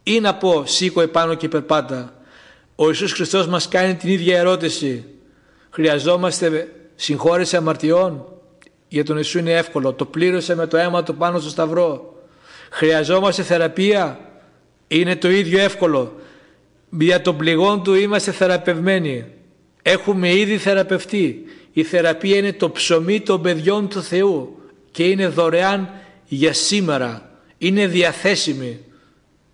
[0.03, 2.23] Ή να πω σήκω επάνω και περπάτα.
[2.77, 5.05] Ο Ιησούς Χριστός μας κάνει την ίδια ερώτηση.
[5.71, 8.27] Χρειαζόμαστε συγχώρεση αμαρτιών;
[8.89, 9.93] Για τον Ιησού είναι εύκολο.
[9.93, 12.12] Το πλήρωσε με το αίμα του πάνω στο σταυρό.
[12.75, 14.19] Χρειαζόμαστε θεραπεία.
[14.89, 16.17] Είναι το ίδιο εύκολο.
[16.91, 19.25] Για τον πληγόν του είμαστε θεραπευμένοι.
[19.83, 21.45] Έχουμε ήδη θεραπευτεί.
[21.73, 24.59] Η θεραπεία είναι το ψωμί των παιδιών του Θεού
[24.91, 25.91] και είναι δωρεάν
[26.25, 27.31] για σήμερα.
[27.59, 28.81] Είναι διαθέσιμη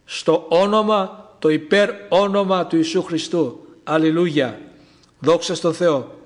[0.05, 3.67] στο όνομα, το υπέρ όνομα του Ιησού Χριστού.
[3.85, 4.61] Αλληλούια.
[5.19, 6.18] Δόξα στον Θεό.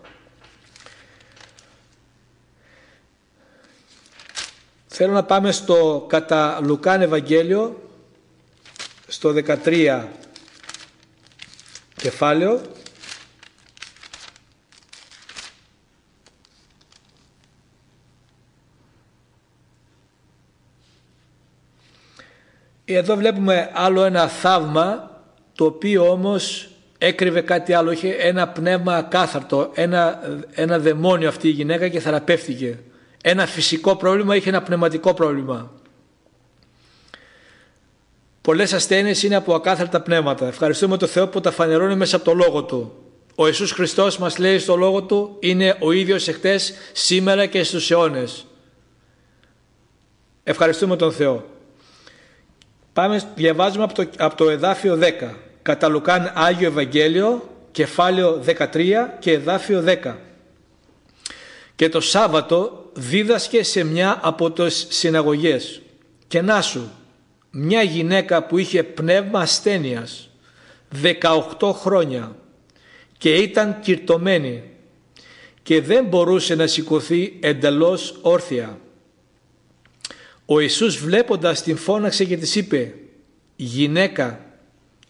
[4.94, 7.90] Θέλω να πάμε στο κατά Λουκάν Ευαγγέλιο
[9.06, 10.04] στο 13
[11.96, 12.60] κεφάλαιο
[22.84, 25.20] Εδώ βλέπουμε άλλο ένα θαύμα
[25.54, 27.90] το οποίο όμως έκρυβε κάτι άλλο.
[27.90, 30.20] Είχε ένα πνεύμα ακάθαρτο, ένα,
[30.54, 32.78] ένα δαιμόνιο αυτή η γυναίκα και θεραπεύτηκε.
[33.24, 35.70] Ένα φυσικό πρόβλημα είχε ένα πνευματικό πρόβλημα.
[38.40, 40.46] Πολλές ασθένειες είναι από ακάθαρτα πνεύματα.
[40.46, 42.92] Ευχαριστούμε τον Θεό που τα φανερώνει μέσα από το Λόγο Του.
[43.34, 47.90] Ο Ιησούς Χριστός μας λέει στο Λόγο Του είναι ο ίδιος εχθές, σήμερα και στους
[47.90, 48.46] αιώνες.
[50.44, 51.44] Ευχαριστούμε τον Θεό.
[52.92, 55.34] Πάμε, διαβάζουμε από το, από το εδάφιο 10.
[55.62, 60.14] Κατά Λουκάν Άγιο Ευαγγέλιο, κεφάλαιο 13 και εδάφιο 10.
[61.74, 65.82] Και το Σάββατο δίδασκε σε μια από τις συναγωγές.
[66.26, 66.90] Και να σου,
[67.50, 70.30] μια γυναίκα που είχε πνεύμα ασθένειας
[71.02, 72.36] 18 χρόνια
[73.18, 74.62] και ήταν κυρτωμένη
[75.62, 78.78] και δεν μπορούσε να σηκωθεί εντελώς όρθια.
[80.46, 82.94] Ο Ιησούς βλέποντας την φώναξε και της είπε
[83.56, 84.46] «Γυναίκα,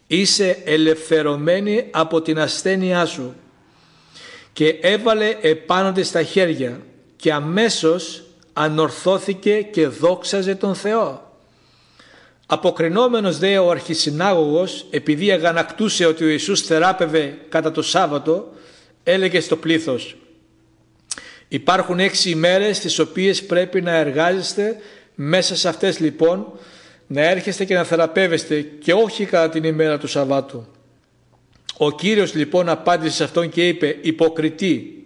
[0.06, 3.34] είσαι ελευθερωμένη από την ασθένειά σου»
[4.52, 6.80] και έβαλε επάνω της τα χέρια
[7.22, 11.36] και αμέσως ανορθώθηκε και δόξαζε τον Θεό.
[12.46, 18.52] Αποκρινόμενος δε ο αρχισυνάγωγος επειδή αγανακτούσε ότι ο Ιησούς θεράπευε κατά το Σάββατο
[19.04, 20.16] έλεγε στο πλήθος
[21.48, 24.76] Υπάρχουν έξι ημέρες τις οποίες πρέπει να εργάζεστε
[25.14, 26.52] μέσα σε αυτές λοιπόν
[27.06, 30.66] να έρχεστε και να θεραπεύεστε και όχι κατά την ημέρα του Σαββάτου.
[31.76, 35.01] Ο Κύριος λοιπόν απάντησε σε αυτόν και είπε «Υποκριτή,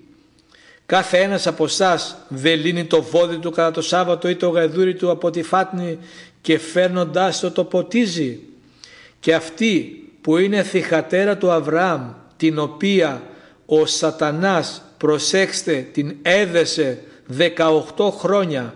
[0.87, 4.95] κάθε ένας από εσάς δεν λύνει το βόδι του κατά το Σάββατο ή το γαϊδούρι
[4.95, 5.99] του από τη φάτνη
[6.41, 8.41] και φέρνοντάς το το ποτίζει.
[9.21, 13.23] Και αυτή που είναι θυχατέρα του Αβραάμ την οποία
[13.67, 17.03] ο σατανάς προσέξτε την έδεσε
[17.39, 18.75] 18 χρόνια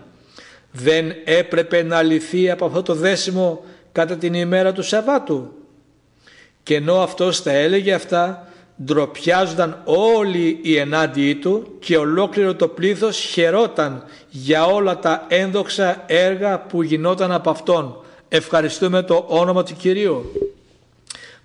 [0.73, 5.53] δεν έπρεπε να λυθεί από αυτό το δέσιμο κατά την ημέρα του Σαββάτου.
[6.63, 8.50] Και ενώ αυτός τα έλεγε αυτά,
[8.85, 16.61] ντροπιάζονταν όλοι οι ενάντιοι του και ολόκληρο το πλήθος χαιρόταν για όλα τα ένδοξα έργα
[16.61, 18.05] που γινόταν από αυτόν.
[18.29, 20.33] Ευχαριστούμε το όνομα του Κυρίου.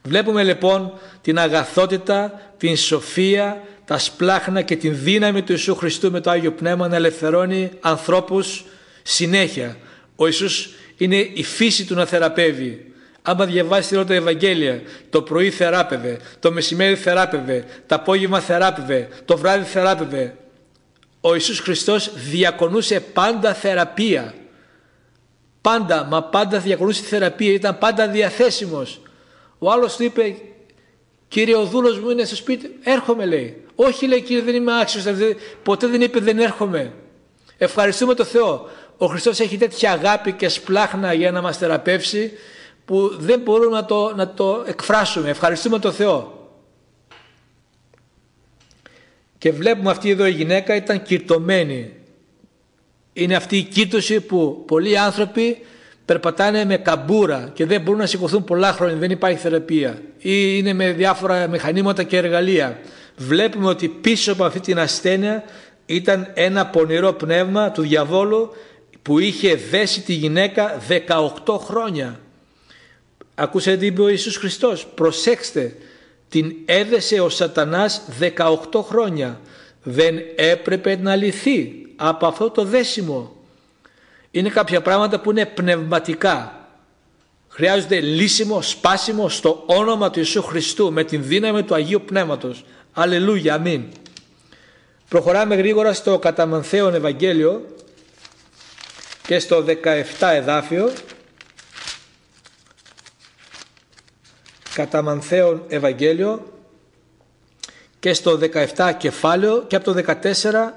[0.03, 6.19] Βλέπουμε λοιπόν την αγαθότητα, την σοφία, τα σπλάχνα και την δύναμη του Ιησού Χριστού με
[6.19, 8.65] το Άγιο Πνεύμα να ελευθερώνει ανθρώπους
[9.03, 9.77] συνέχεια.
[10.15, 12.93] Ο Ιησούς είναι η φύση του να θεραπεύει.
[13.27, 19.37] Άμα διαβάσει όλα τα Ευαγγέλια, το πρωί θεράπευε, το μεσημέρι θεράπευε, το απόγευμα θεράπευε, το
[19.37, 20.35] βράδυ θεράπευε.
[21.21, 24.33] Ο Ιησούς Χριστός διακονούσε πάντα θεραπεία.
[25.61, 29.01] Πάντα, μα πάντα διακονούσε θεραπεία, ήταν πάντα διαθέσιμος.
[29.59, 30.35] Ο άλλος του είπε,
[31.27, 33.63] κύριε ο δούλος μου είναι στο σπίτι, έρχομαι λέει.
[33.75, 35.03] Όχι λέει κύριε δεν είμαι άξιος,
[35.63, 36.93] ποτέ δεν είπε δεν έρχομαι.
[37.57, 38.69] Ευχαριστούμε το Θεό.
[38.97, 42.31] Ο Χριστός έχει τέτοια αγάπη και σπλάχνα για να μας θεραπεύσει
[42.85, 45.29] που δεν μπορούμε να το, να το εκφράσουμε.
[45.29, 46.49] Ευχαριστούμε τον Θεό.
[49.37, 51.93] Και βλέπουμε αυτή εδώ η γυναίκα ήταν κυρτωμένη.
[53.13, 55.57] Είναι αυτή η κύρτωση που πολλοί άνθρωποι
[56.05, 60.73] περπατάνε με καμπούρα και δεν μπορούν να σηκωθούν πολλά χρόνια, δεν υπάρχει θεραπεία ή είναι
[60.73, 62.79] με διάφορα μηχανήματα και εργαλεία.
[63.17, 65.43] Βλέπουμε ότι πίσω από αυτή την ασθένεια
[65.85, 68.51] ήταν ένα πονηρό πνεύμα του διαβόλου
[69.01, 70.81] που είχε δέσει τη γυναίκα
[71.45, 72.19] 18 χρόνια.
[73.35, 74.85] Ακούσατε τι είπε ο Ιησούς Χριστός.
[74.85, 75.75] Προσέξτε,
[76.29, 79.39] την έδεσε ο σατανάς 18 χρόνια.
[79.83, 83.35] Δεν έπρεπε να λυθεί από αυτό το δέσιμο.
[84.31, 86.59] Είναι κάποια πράγματα που είναι πνευματικά.
[87.47, 92.65] Χρειάζονται λύσιμο, σπάσιμο στο όνομα του Ιησού Χριστού με την δύναμη του Αγίου Πνεύματος.
[92.93, 93.83] Αλληλούια, αμήν.
[95.09, 97.65] Προχωράμε γρήγορα στο καταμανθέον Ευαγγέλιο
[99.27, 99.65] και στο
[100.19, 100.91] 17 εδάφιο
[104.75, 106.53] κατά Μανθαίον Ευαγγέλιο
[107.99, 108.39] και στο
[108.75, 110.31] 17 κεφάλαιο και από το 14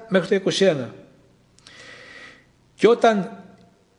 [0.07, 0.75] μέχρι το 21.
[2.75, 3.43] Και όταν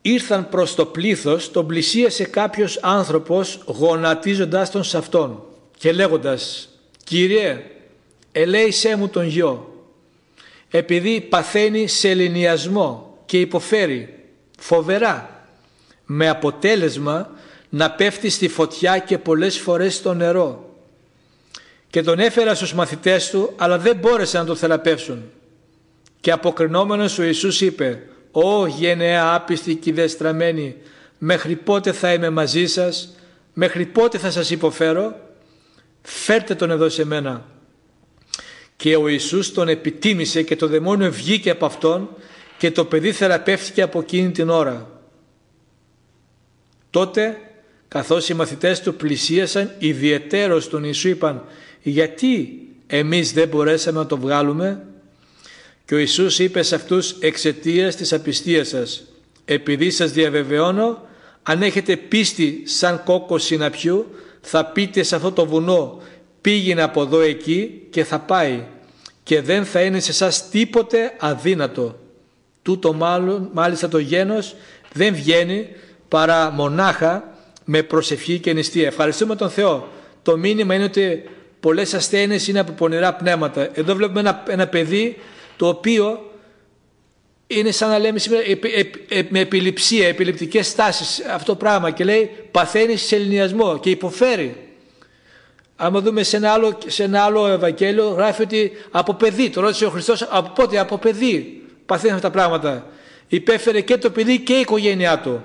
[0.01, 5.43] ήρθαν προς το πλήθος, τον πλησίασε κάποιος άνθρωπος γονατίζοντας τον σε αυτόν
[5.77, 6.69] και λέγοντας
[7.03, 7.63] «Κύριε,
[8.31, 9.85] ελέησέ μου τον γιο,
[10.69, 14.19] επειδή παθαίνει σε ελληνιασμό και υποφέρει
[14.59, 15.45] φοβερά,
[16.05, 17.29] με αποτέλεσμα
[17.73, 20.75] να πέφτει στη φωτιά και πολλές φορές στο νερό.
[21.89, 25.23] Και τον έφερα στους μαθητές του, αλλά δεν μπόρεσαν να τον θεραπεύσουν.
[26.19, 30.75] Και αποκρινόμενος ο Ιησούς είπε «Ω γενναία άπιστη και δεστραμμένη,
[31.17, 33.15] μέχρι πότε θα είμαι μαζί σας,
[33.53, 35.15] μέχρι πότε θα σας υποφέρω,
[36.01, 37.45] φέρτε τον εδώ σε μένα».
[38.75, 42.09] Και ο Ιησούς τον επιτίμησε και το δαιμόνιο βγήκε από αυτόν
[42.57, 44.89] και το παιδί θεραπεύτηκε από εκείνη την ώρα.
[46.89, 47.37] Τότε
[47.93, 51.43] καθώς οι μαθητές του πλησίασαν ιδιαιτέρως τον Ιησού είπαν
[51.81, 54.85] γιατί εμείς δεν μπορέσαμε να το βγάλουμε;
[55.85, 59.03] Και ο Ιησούς είπε σε αυτούς εξαιτίας της απιστίας σας
[59.45, 61.01] επειδή σας διαβεβαιώνω
[61.43, 66.01] αν έχετε πίστη σαν κόκκο συναπιού θα πείτε σε αυτό το βουνό
[66.41, 68.63] πήγαινε από εδώ εκεί και θα πάει
[69.23, 71.99] και δεν θα είναι σε εσάς τίποτε αδύνατο.
[72.61, 74.55] Τούτο μάλλον, μάλιστα το γένος
[74.93, 75.67] δεν βγαίνει
[76.07, 77.30] παρά μονάχα
[77.65, 78.87] με προσευχή και νηστεία.
[78.87, 79.87] Ευχαριστούμε τον Θεό.
[80.21, 81.23] Το μήνυμα είναι ότι
[81.59, 83.69] πολλές ασθένειες είναι από πονηρά πνεύματα.
[83.73, 85.17] Εδώ βλέπουμε ένα, ένα παιδί
[85.55, 86.31] το οποίο
[87.47, 88.43] είναι σαν να λέμε σήμερα
[89.29, 94.55] με επιληψία, επιληπτικές στάσεις αυτό πράγμα και λέει παθαίνει σε ελληνιασμό και υποφέρει.
[95.75, 99.85] Άμα δούμε σε ένα άλλο, σε ένα άλλο Ευαγγέλιο γράφει ότι από παιδί, το ρώτησε
[99.85, 102.87] ο Χριστός από πότε, από παιδί παθαίνει αυτά τα πράγματα.
[103.27, 105.43] Υπέφερε και το παιδί και η οικογένειά του.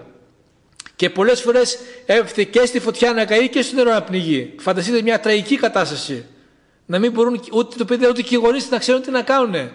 [0.97, 4.55] Και πολλές φορές έφυγε και στη φωτιά να καεί και στο νερό να πνιγεί.
[4.59, 6.25] Φανταστείτε μια τραγική κατάσταση.
[6.87, 9.71] Να μην μπορούν ούτε το παιδί ούτε και οι γονείς να ξέρουν τι να κάνουν.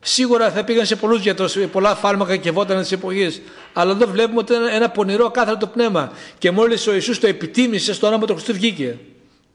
[0.00, 3.42] Σίγουρα θα πήγαν σε πολλούς γιατρούς, πολλά φάρμακα και βόταν της εποχής.
[3.72, 6.12] Αλλά εδώ βλέπουμε ότι είναι ένα πονηρό κάθαρο το πνεύμα.
[6.38, 8.98] Και μόλις ο Ιησούς το επιτίμησε, στο όνομα του Χριστού βγήκε.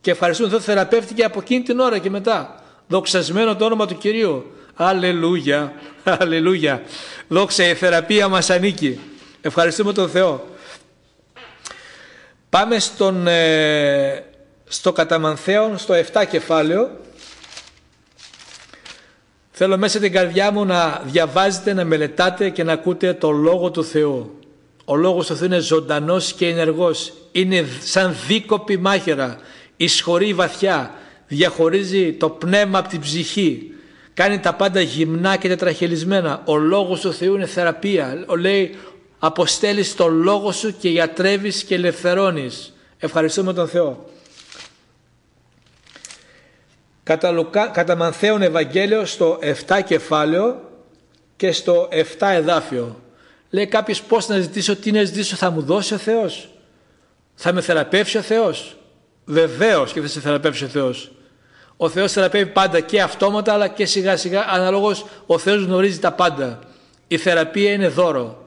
[0.02, 2.64] Και ευχαριστούμε Θεό θεραπεύτηκε από εκείνη την ώρα και μετά.
[2.88, 4.46] Δοξασμένο το όνομα του κυρίου.
[4.76, 5.74] Αλληλούια.
[6.20, 6.82] Αλληλούια.
[7.28, 9.00] Δόξα η θεραπεία μας ανήκει.
[9.42, 10.55] Ευχαριστούμε τον Θεό.
[12.56, 14.24] Πάμε στον, ε,
[14.66, 16.90] στο καταμανθέον, στο 7 κεφάλαιο.
[19.52, 23.84] Θέλω μέσα την καρδιά μου να διαβάζετε, να μελετάτε και να ακούτε το Λόγο του
[23.84, 24.40] Θεού.
[24.86, 27.14] Ο Λόγος του Θεού είναι ζωντανός και ενεργός.
[27.32, 29.38] Είναι σαν δίκοπη μάχαιρα.
[29.78, 30.92] Ισχωρεί βαθιά.
[31.28, 33.72] Διαχωρίζει το πνεύμα από την ψυχή.
[34.14, 36.42] Κάνει τα πάντα γυμνά και τετραχελισμένα.
[36.46, 38.26] Ο Λόγος του Θεού είναι θεραπεία.
[38.40, 38.76] Λέει
[39.26, 42.74] αποστέλεις το λόγο σου και γιατρεύεις και ελευθερώνεις.
[42.98, 44.10] Ευχαριστούμε τον Θεό.
[47.04, 50.72] Κατά, Λουκά, κατά Μανθαίον Ευαγγέλιο στο 7 κεφάλαιο
[51.36, 53.02] και στο 7 εδάφιο.
[53.50, 56.50] Λέει κάποιος πώς να ζητήσω, τι να ζητήσω, θα μου δώσει ο Θεός;
[57.36, 58.78] Θα με θεραπεύσει ο Θεός;
[59.26, 61.12] Βεβαίως και θα σε θεραπεύσει ο Θεός.
[61.78, 66.12] Ο Θεός θεραπεύει πάντα και αυτόματα αλλά και σιγά σιγά αναλόγως ο Θεός γνωρίζει τα
[66.12, 66.60] πάντα.
[67.08, 68.45] Η θεραπεία είναι δώρο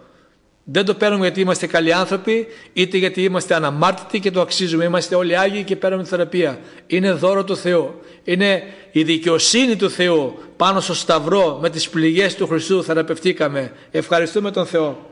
[0.71, 4.85] Δεν το παίρνουμε γιατί είμαστε καλοί άνθρωποι, είτε γιατί είμαστε αναμάρτητοι και το αξίζουμε.
[4.85, 6.61] Είμαστε όλοι Άγιοι και παίρνουμε τη θεραπεία.
[6.87, 8.01] Είναι δώρο του Θεού.
[8.25, 13.73] Είναι η δικαιοσύνη του Θεού πάνω στο σταυρό με τις πληγές του Χριστού θεραπευτήκαμε.
[13.91, 15.11] Ευχαριστούμε τον Θεό.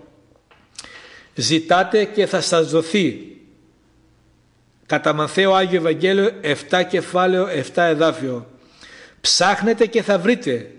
[1.34, 3.36] Ζητάτε και θα σας δοθεί.
[4.86, 6.30] Κατά Μαθαίο Άγιο Ευαγγέλιο
[6.70, 8.46] 7 κεφάλαιο 7 εδάφιο.
[9.20, 10.70] Ψάχνετε και θα βρείτε.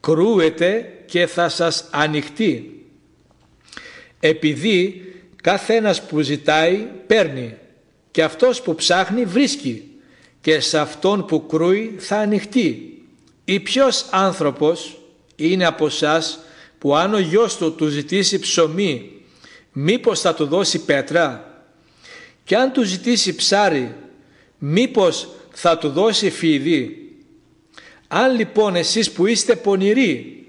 [0.00, 2.81] Κρούετε και θα σας ανοιχτεί
[4.24, 5.02] επειδή
[5.42, 7.54] κάθε ένας που ζητάει παίρνει
[8.10, 9.90] και αυτός που ψάχνει βρίσκει
[10.40, 13.02] και σε αυτόν που κρούει θα ανοιχτεί.
[13.44, 15.00] Ή ποιος άνθρωπος
[15.36, 16.38] είναι από εσάς
[16.78, 19.10] που αν ο γιος του του ζητήσει ψωμί
[19.72, 21.54] μήπως θα του δώσει πέτρα;
[22.44, 23.94] Και αν του ζητήσει ψάρι
[24.58, 27.12] μήπως θα του δώσει φίδι;
[28.08, 30.46] Αν λοιπόν εσείς που είστε πονηροί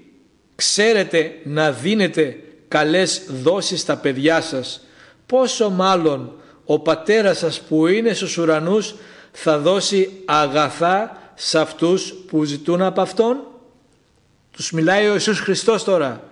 [0.54, 2.38] ξέρετε να δίνετε
[2.74, 4.80] καλές δόσεις στα παιδιά σας,
[5.26, 6.32] πόσο μάλλον
[6.64, 8.94] ο πατέρας σας που είναι στους ουρανούς
[9.32, 13.36] θα δώσει αγαθά σε αυτούς που ζητούν από Αυτόν;
[14.50, 16.22] Τους μιλάει ο Ιησούς Χριστός τώρα.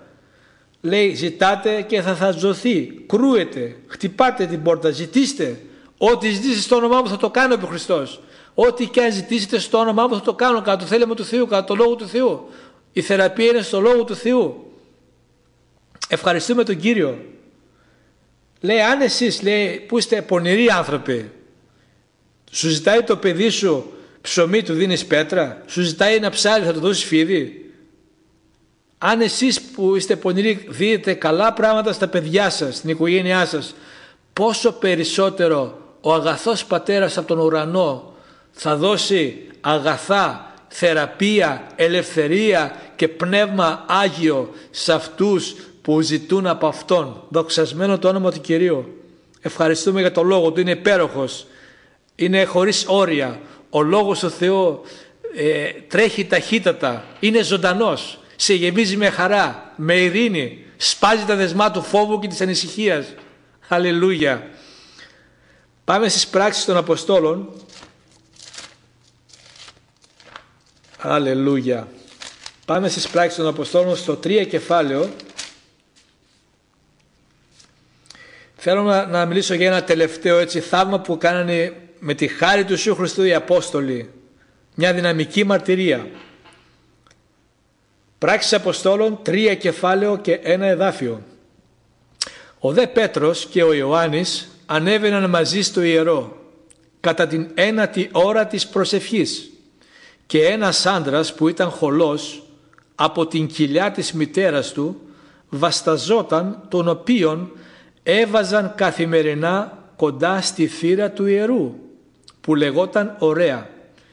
[0.80, 3.04] Λέει ζητάτε και θα σας δοθεί.
[3.06, 5.60] Κρούετε, χτυπάτε την πόρτα, ζητήστε.
[5.98, 8.20] Ό,τι ζητήσετε στο όνομά μου θα το κάνει ο Χριστός.
[8.54, 11.46] Ό,τι και αν ζητήσετε στο όνομά μου θα το κάνω κατά το θέλημα του Θεού,
[11.46, 12.48] κατά το Λόγο του Θεού.
[12.92, 14.71] Η θεραπεία είναι στο Λόγο του Θεού.
[16.14, 17.18] Ευχαριστούμε τον Κύριο.
[18.60, 21.30] Λέει αν εσείς λέει, που είστε πονηροί άνθρωποι
[22.50, 26.80] σου ζητάει το παιδί σου ψωμί του δίνεις πέτρα σου ζητάει ένα ψάρι θα του
[26.80, 27.70] δώσεις φίδι
[28.98, 33.74] αν εσείς που είστε πονηροί δίνετε καλά πράγματα στα παιδιά σας στην οικογένειά σας
[34.32, 38.14] πόσο περισσότερο ο αγαθός πατέρας από τον ουρανό
[38.50, 47.24] θα δώσει αγαθά, θεραπεία, ελευθερία και πνεύμα Άγιο σε αυτούς που ζητούν από Αυτόν.
[47.28, 49.02] Δοξασμένο το όνομα του Κυρίου.
[49.40, 50.60] Ευχαριστούμε για το Λόγο Του.
[50.60, 51.46] Είναι υπέροχος.
[52.14, 53.40] Είναι χωρίς όρια.
[53.70, 54.82] Ο Λόγος του Θεού
[55.36, 57.04] ε, τρέχει ταχύτατα.
[57.20, 58.18] Είναι ζωντανός.
[58.36, 60.64] Σε γεμίζει με χαρά, με ειρήνη.
[60.76, 63.06] Σπάζει τα δεσμά του φόβου και της ανησυχίας.
[63.68, 64.50] Αλληλούια.
[65.84, 67.48] Πάμε στις πράξεις των Αποστόλων.
[70.98, 71.88] Αλληλούια.
[72.64, 75.10] Πάμε στις πράξεις των Αποστόλων στο 3 κεφάλαιο
[78.64, 82.70] Θέλω να, να μιλήσω για ένα τελευταίο έτσι θαύμα που κάνανε με τη χάρη του
[82.70, 84.10] Ιησού Χριστού οι Απόστολοι.
[84.74, 86.06] Μια δυναμική μαρτυρία.
[88.18, 91.22] Πράξεις Αποστόλων, τρία κεφάλαιο και ένα εδάφιο.
[92.58, 96.36] Ο δε Πέτρος και ο Ιωάννης ανέβαιναν μαζί στο ιερό
[97.00, 99.50] κατά την ένατη ώρα της προσευχής
[100.26, 102.42] και ένας άντρας που ήταν χολός
[102.94, 105.00] από την κοιλιά της μητέρας του
[105.48, 107.52] βασταζόταν τον οποίον
[108.02, 111.74] έβαζαν καθημερινά κοντά στη θύρα του ιερού
[112.40, 113.68] που λεγόταν ωραία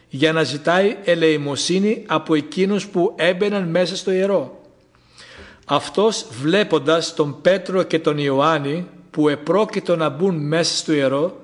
[0.09, 4.61] για να ζητάει ελεημοσύνη από εκείνους που έμπαιναν μέσα στο ιερό.
[5.65, 11.41] Αυτός βλέποντας τον Πέτρο και τον Ιωάννη που επρόκειτο να μπουν μέσα στο ιερό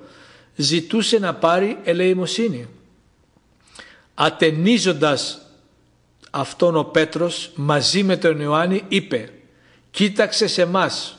[0.56, 2.68] ζητούσε να πάρει ελεημοσύνη.
[4.14, 5.40] Ατενίζοντας
[6.30, 9.30] αυτόν ο Πέτρος μαζί με τον Ιωάννη είπε
[9.90, 11.18] «Κοίταξε σε μας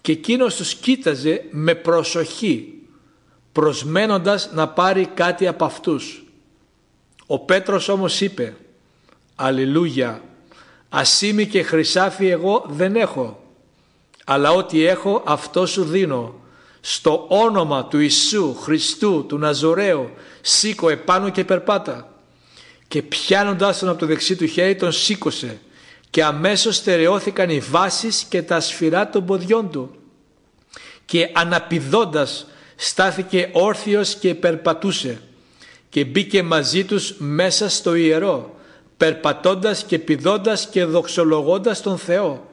[0.00, 2.74] και εκείνος τους κοίταζε με προσοχή
[3.52, 6.24] προσμένοντας να πάρει κάτι από αυτούς.
[7.26, 8.56] Ο Πέτρος όμως είπε
[9.34, 10.22] «Αλληλούια,
[10.88, 13.42] ασήμι και χρυσάφι εγώ δεν έχω,
[14.24, 16.34] αλλά ό,τι έχω αυτό σου δίνω.
[16.80, 22.04] Στο όνομα του Ιησού Χριστού του Ναζωραίου σήκω επάνω και περπάτα».
[22.88, 25.60] Και πιάνοντας τον από το δεξί του χέρι τον σήκωσε
[26.10, 29.94] και αμέσως στερεώθηκαν οι βάσεις και τα σφυρά των ποδιών του.
[31.04, 32.46] Και αναπηδώντας
[32.76, 35.20] στάθηκε όρθιος και περπατούσε.
[35.88, 38.54] Και μπήκε μαζί τους μέσα στο ιερό
[38.96, 42.48] περπατώντας και πηδώντας και δοξολογώντας τον Θεό.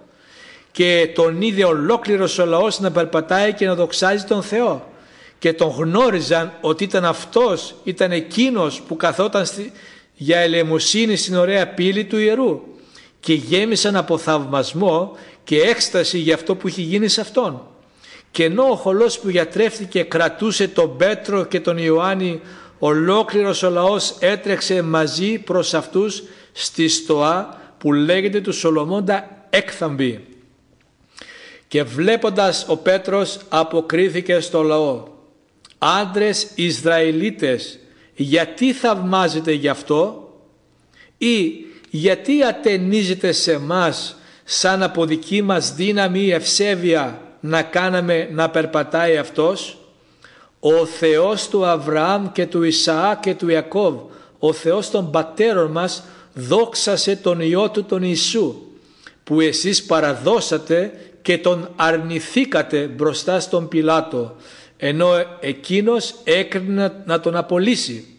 [0.71, 4.91] Και τον είδε ολόκληρος ο λαός να περπατάει και να δοξάζει τον Θεό.
[5.39, 9.45] Και τον γνώριζαν ότι ήταν αυτός, ήταν εκείνος που καθόταν
[10.13, 12.61] για ελεημοσύνη στην ωραία πύλη του ιερού
[13.27, 17.61] και γέμισαν από θαυμασμό και έκσταση για αυτό που είχε γίνει σε αυτόν.
[18.31, 22.41] Και ενώ ο χολός που γιατρεύτηκε κρατούσε τον Πέτρο και τον Ιωάννη,
[22.79, 30.25] ολόκληρος ο λαός έτρεξε μαζί προς αυτούς στη στοά που λέγεται του Σολομώντα έκθαμπη.
[31.67, 35.03] Και βλέποντας ο Πέτρος αποκρίθηκε στο λαό
[35.77, 37.79] «Άντρες Ισραηλίτες,
[38.15, 40.31] γιατί θαυμάζετε γι' αυτό»
[41.17, 49.17] ή «Γιατί ατενίζετε σε μας σαν από δική μας δύναμη ευσέβεια να κάναμε να περπατάει
[49.17, 49.77] αυτός;
[50.59, 53.95] Ο Θεός του Αβραάμ και του Ισαάκ και του Ιακώβ,
[54.39, 58.55] ο Θεός των πατέρων μας δόξασε τον Υιό του τον Ιησού
[59.23, 64.35] που εσείς παραδώσατε και τον αρνηθήκατε μπροστά στον Πιλάτο
[64.77, 65.09] ενώ
[65.39, 68.16] εκείνος έκρινε να τον απολύσει.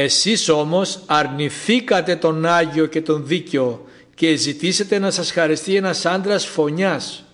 [0.00, 3.84] Εσείς όμως αρνηθήκατε τον Άγιο και τον Δίκαιο
[4.14, 7.24] και ζητήσετε να σας χαριστεί ένας άντρας φωνιάς.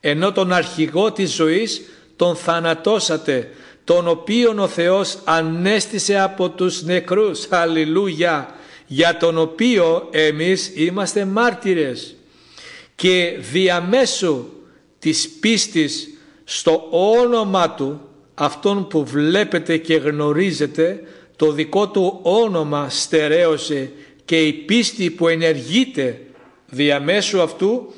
[0.00, 1.82] Ενώ τον αρχηγό της ζωής
[2.16, 3.50] τον θανατώσατε
[3.84, 7.46] τον οποίον ο Θεός ανέστησε από τους νεκρούς.
[7.50, 8.54] Αλληλούια!
[8.86, 12.14] Για τον οποίο εμείς είμαστε μάρτυρες.
[12.94, 14.46] Και διαμέσου
[14.98, 16.08] της πίστης
[16.44, 18.00] στο όνομα Του
[18.34, 21.00] αυτόν που βλέπετε και γνωρίζετε
[21.36, 23.90] το δικό Του όνομα στερέωσε
[24.24, 26.20] και η πίστη που ενεργείται
[26.66, 27.94] διαμέσου αυτού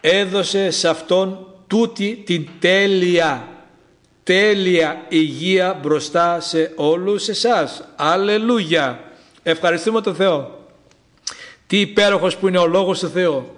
[0.00, 3.56] έδωσε σε αυτόν τούτη την τέλεια
[4.26, 7.84] τέλεια υγεία μπροστά σε όλους εσάς.
[7.96, 9.00] Αλληλούια.
[9.42, 10.66] Ευχαριστούμε τον Θεό.
[11.66, 13.50] Τι υπέροχος που είναι ο Λόγος του Θεού.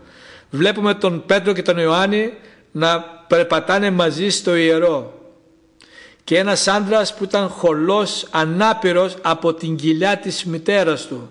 [0.50, 2.32] Βλέπουμε τον Πέτρο και τον Ιωάννη
[2.72, 5.17] να περπατάνε μαζί στο ιερό.
[6.28, 11.30] Και ένας άντρας που ήταν χολός, ανάπηρος από την κοιλιά της μητέρας του.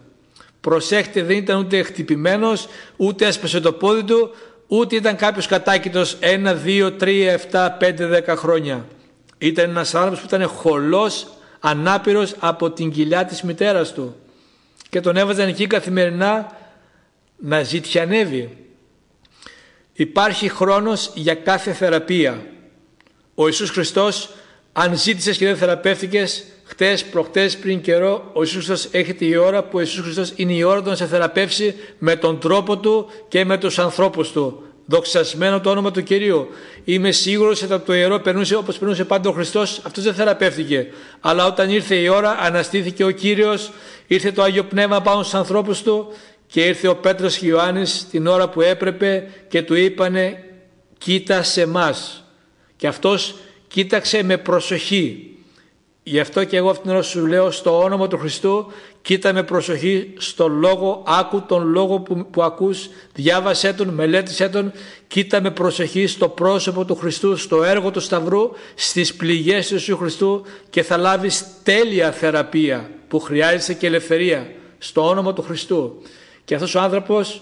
[0.61, 4.29] Προσέχτε δεν ήταν ούτε χτυπημένος, ούτε έσπασε το πόδι του,
[4.67, 8.85] ούτε ήταν κάποιος κατάκητος ένα, δύο, τρία, εφτά, πέντε, δέκα χρόνια.
[9.37, 11.27] Ήταν ένας άνθρωπος που ήταν χολός,
[11.59, 14.15] ανάπηρος από την κοιλιά της μητέρας του
[14.89, 16.57] και τον έβαζαν εκεί καθημερινά
[17.37, 18.57] να ζητιανεύει.
[19.93, 22.45] Υπάρχει χρόνος για κάθε θεραπεία.
[23.35, 24.29] Ο Ιησούς Χριστός
[24.79, 29.63] αν ζήτησες και δεν θεραπεύτηκες χτες, προχτές, πριν καιρό ο Ιησούς Χριστός έχετε η ώρα
[29.63, 33.07] που ο Ιησούς Χριστός είναι η ώρα του να σε θεραπεύσει με τον τρόπο Του
[33.27, 34.63] και με τους ανθρώπους Του.
[34.85, 36.47] Δοξασμένο το όνομα του Κυρίου.
[36.83, 40.87] Είμαι σίγουρος ότι από το ιερό περνούσε όπως περνούσε πάντα ο Χριστός, αυτός δεν θεραπεύτηκε.
[41.19, 43.71] Αλλά όταν ήρθε η ώρα, αναστήθηκε ο Κύριος,
[44.07, 46.07] ήρθε το Άγιο Πνεύμα πάνω στους ανθρώπους του
[46.47, 50.43] και ήρθε ο Πέτρος και Ιωάννης την ώρα που έπρεπε και του είπανε
[50.97, 52.23] κοίτα σε μας
[52.75, 53.35] και αυτός
[53.67, 55.31] κοίταξε με προσοχή
[56.07, 59.43] Γι' αυτό και εγώ αυτήν την ώρα σου λέω στο όνομα του Χριστού κοίτα με
[59.43, 64.71] προσοχή στο λόγο, άκου τον λόγο που, που ακούς, διάβασέ τον, μελέτησέ τον,
[65.07, 69.97] κοίτα με προσοχή στο πρόσωπο του Χριστού, στο έργο του Σταυρού, στις πληγές του Ιησού
[69.97, 76.01] Χριστού και θα λάβεις τέλεια θεραπεία που χρειάζεσαι και ελευθερία στο όνομα του Χριστού.
[76.45, 77.41] Και αυτός ο άνθρωπος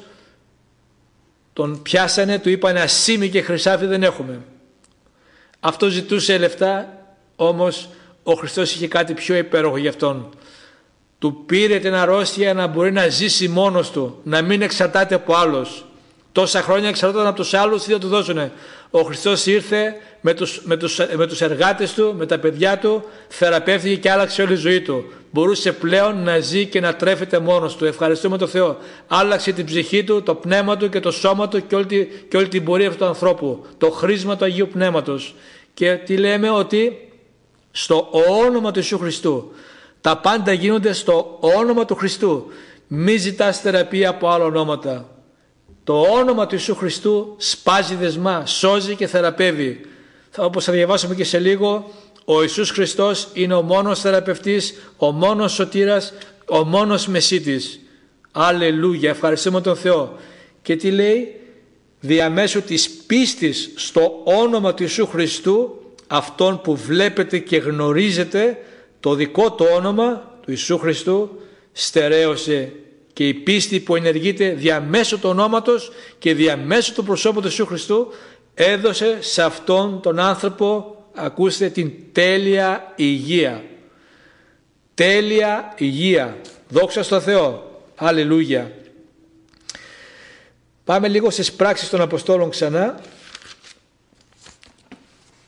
[1.53, 4.41] τον πιάσανε, του είπανε ασήμι και χρυσάφι δεν έχουμε.
[5.68, 6.88] Αυτό ζητούσε λεφτά,
[7.36, 7.89] όμως
[8.24, 10.30] ο Χριστός είχε κάτι πιο υπέροχο για αυτόν.
[11.20, 15.86] Του πήρε την αρρώστια να μπορεί να ζήσει μόνος του, να μην εξαρτάται από άλλους.
[16.32, 18.51] Τόσα χρόνια εξαρτάται από τους άλλους, τι θα του δώσουνε;
[18.89, 23.03] Ο Χριστός ήρθε με τους, με, τους, με τους εργάτες του, με τα παιδιά του,
[23.28, 25.05] θεραπεύτηκε και άλλαξε όλη η ζωή του.
[25.32, 27.86] Μπορούσε πλέον να ζει και να τρέφεται μόνος του.
[27.86, 28.78] Ευχαριστούμε τον Θεό.
[29.07, 32.47] Άλλαξε την ψυχή του, το πνεύμα του και το σώμα του και όλη, και όλη
[32.47, 33.66] την πορεία αυτού του ανθρώπου.
[33.78, 35.36] Το χρήσμα του Αγίου Πνεύματος.
[35.76, 37.09] Και τι λέμε ότι
[37.71, 38.09] στο
[38.45, 39.51] όνομα του Ιησού Χριστού.
[40.01, 42.45] Τα πάντα γίνονται στο όνομα του Χριστού.
[42.88, 45.09] Μη ζητάς θεραπεία από άλλα ονόματα.
[45.84, 49.82] Το όνομα του Ιησού Χριστού σπάζει δεσμά, σώζει και θεραπεύει.
[50.38, 51.91] Όπως θα διαβάσουμε και σε λίγο,
[52.26, 56.13] ο Ιησούς Χριστός είναι ο μόνος θεραπευτής, ο μόνος σωτήρας,
[56.45, 57.80] ο μόνος μεσίτης.
[58.32, 60.17] Αλληλούια, ευχαριστούμε τον Θεό.
[60.61, 61.39] Και τι λέει,
[62.00, 68.58] διαμέσου της πίστης στο όνομα του Ιησού Χριστού αυτόν που βλέπετε και γνωρίζετε
[69.00, 71.30] το δικό του όνομα του Ιησού Χριστού
[71.72, 72.72] στερέωσε
[73.14, 78.08] και η πίστη που ενεργείται διαμέσου του ονόματος και διαμέσου του προσώπου του Ιησού Χριστού
[78.54, 83.64] έδωσε σε αυτόν τον άνθρωπο ακούστε την τέλεια υγεία.
[84.93, 86.38] Τέλεια υγεία.
[86.70, 87.80] Δόξα στο Θεό.
[87.96, 88.72] Αλληλούια
[90.86, 93.00] πάμε λίγο στις πράξεις των Αποστόλων ξανά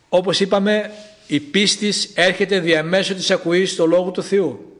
[0.10, 0.92] όπως είπαμε
[1.28, 4.72] η πίστη έρχεται διαμέσου της ακουής του Λόγου του Θεού.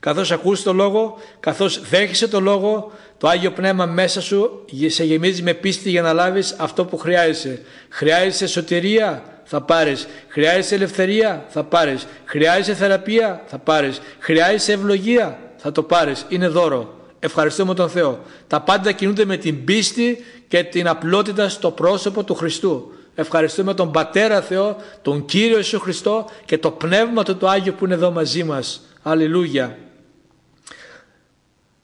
[0.00, 5.42] Καθώς ακούς το Λόγο, καθώς δέχεσαι το Λόγο, το Άγιο Πνεύμα μέσα σου σε γεμίζει
[5.42, 7.62] με πίστη για να λάβεις αυτό που χρειάζεσαι.
[7.88, 10.06] Χρειάζεσαι σωτηρία, θα πάρεις.
[10.28, 12.06] Χρειάζεσαι ελευθερία, θα πάρεις.
[12.24, 14.00] Χρειάζεσαι θεραπεία, θα πάρεις.
[14.18, 16.26] Χρειάζεσαι ευλογία, θα το πάρεις.
[16.28, 16.95] Είναι δώρο.
[17.18, 18.20] Ευχαριστούμε τον Θεό.
[18.46, 22.92] Τα πάντα κινούνται με την πίστη και την απλότητα στο πρόσωπο του Χριστού.
[23.14, 27.84] Ευχαριστούμε τον Πατέρα Θεό, τον Κύριο Ιησού Χριστό και το Πνεύμα του το Άγιο που
[27.84, 28.80] είναι εδώ μαζί μας.
[29.02, 29.78] Αλληλούια.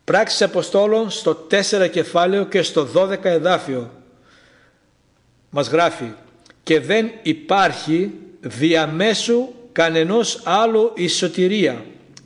[0.04, 3.90] Πράξεις Αποστόλων στο 4 κεφάλαιο και στο 12 εδάφιο
[5.50, 6.12] μας γράφει
[6.62, 8.10] και δεν υπάρχει
[8.40, 11.84] διαμέσου κανενός άλλο η σωτηρία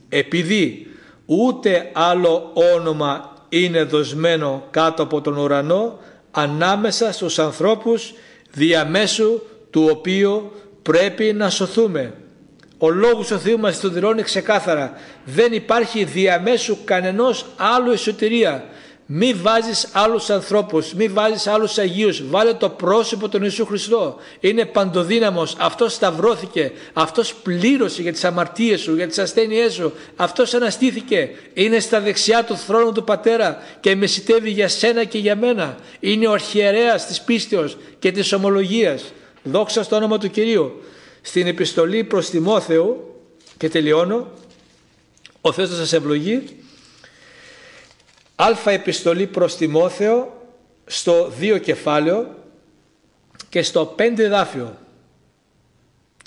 [0.09, 0.86] επειδή
[1.27, 5.99] ούτε άλλο όνομα είναι δοσμένο κάτω από τον ουρανό
[6.31, 8.13] ανάμεσα στους ανθρώπους
[8.51, 10.51] διαμέσου του οποίου
[10.81, 12.13] πρέπει να σωθούμε.
[12.77, 14.93] Ο λόγος του Θεού μας το δηλώνει ξεκάθαρα.
[15.25, 18.63] Δεν υπάρχει διαμέσου κανενός άλλου εσωτερία.
[19.09, 24.15] Μη βάζεις άλλους ανθρώπους, μη βάζεις άλλους Αγίους, βάλε το πρόσωπο του Ιησού Χριστό.
[24.39, 30.53] Είναι παντοδύναμος, αυτός σταυρώθηκε, αυτός πλήρωσε για τις αμαρτίες σου, για τις ασθένειές σου, αυτός
[30.53, 35.77] αναστήθηκε, είναι στα δεξιά του θρόνου του Πατέρα και μεσητεύει για σένα και για μένα.
[35.99, 39.03] Είναι ο αρχιερέας της πίστεως και της ομολογίας.
[39.43, 40.81] Δόξα στο όνομα του Κυρίου.
[41.21, 43.15] Στην επιστολή προς Τιμόθεο
[43.57, 44.27] και τελειώνω,
[45.41, 46.56] ο Θεός θα σας ευλογεί,
[48.39, 50.41] Αλφα επιστολή προς Τιμόθεο
[50.85, 52.35] στο 2 κεφάλαιο
[53.49, 54.77] και στο 5 δάφιο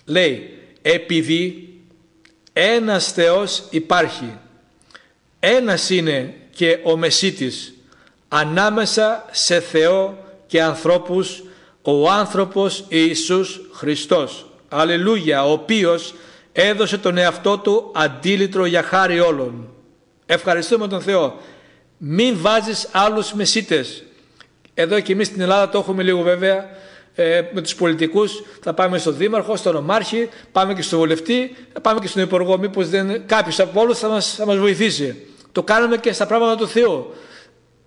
[0.05, 1.69] λέει επειδή
[2.53, 4.33] ένας Θεός υπάρχει
[5.41, 7.75] ένας είναι και ο Μεσίτης
[8.29, 11.43] ανάμεσα σε Θεό και ανθρώπους
[11.83, 16.15] ο άνθρωπος Ιησούς Χριστός Αλληλούια ο οποίος
[16.53, 19.69] έδωσε τον εαυτό του αντίλητρο για χάρη όλων.
[20.27, 21.41] Ευχαριστούμε τον Θεό
[22.03, 24.03] μην βάζεις άλλους μεσίτες.
[24.75, 26.71] Εδώ και εμείς στην Ελλάδα το έχουμε λίγο βέβαια
[27.15, 28.43] ε, με τους πολιτικούς.
[28.63, 32.59] Θα πάμε στον Δήμαρχο, στον Ομάρχη, πάμε και στον Βουλευτή, θα πάμε και στον Υπουργό.
[32.59, 35.27] Μήπως δεν, κάποιος από όλους θα μας, θα μας βοηθήσει.
[35.53, 37.15] Το κάνουμε και στα πράγματα του Θεού.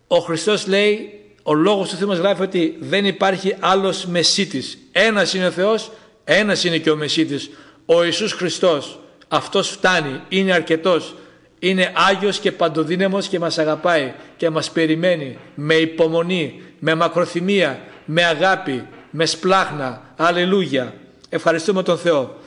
[0.08, 4.78] Ο Χριστός λέει, ο λόγος του Θεού μας γράφει ότι δεν υπάρχει άλλος μεσίτης.
[4.92, 5.92] Ένας είναι ο Θεός,
[6.24, 7.50] ένας είναι και ο μεσίτης.
[7.86, 9.00] Ο Ιησούς Χριστός.
[9.28, 11.16] Αυτός φτάνει, είναι αρκετός
[11.64, 18.26] είναι Άγιος και παντοδύναμος και μας αγαπάει και μας περιμένει με υπομονή, με μακροθυμία, με
[18.26, 20.02] αγάπη, με σπλάχνα.
[20.16, 20.94] Αλληλούια.
[21.30, 22.40] Ευχαριστούμε τον Θεό.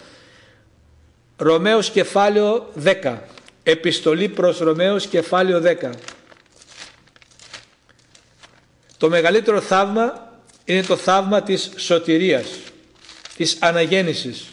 [1.37, 3.23] Ρωμαίος κεφάλαιο 10.
[3.63, 5.91] Επιστολή προς Ρωμαίος κεφάλαιο 10.
[8.97, 10.33] Το μεγαλύτερο θαύμα
[10.65, 12.47] είναι το θαύμα της σωτηρίας,
[13.37, 14.47] της αναγέννησης.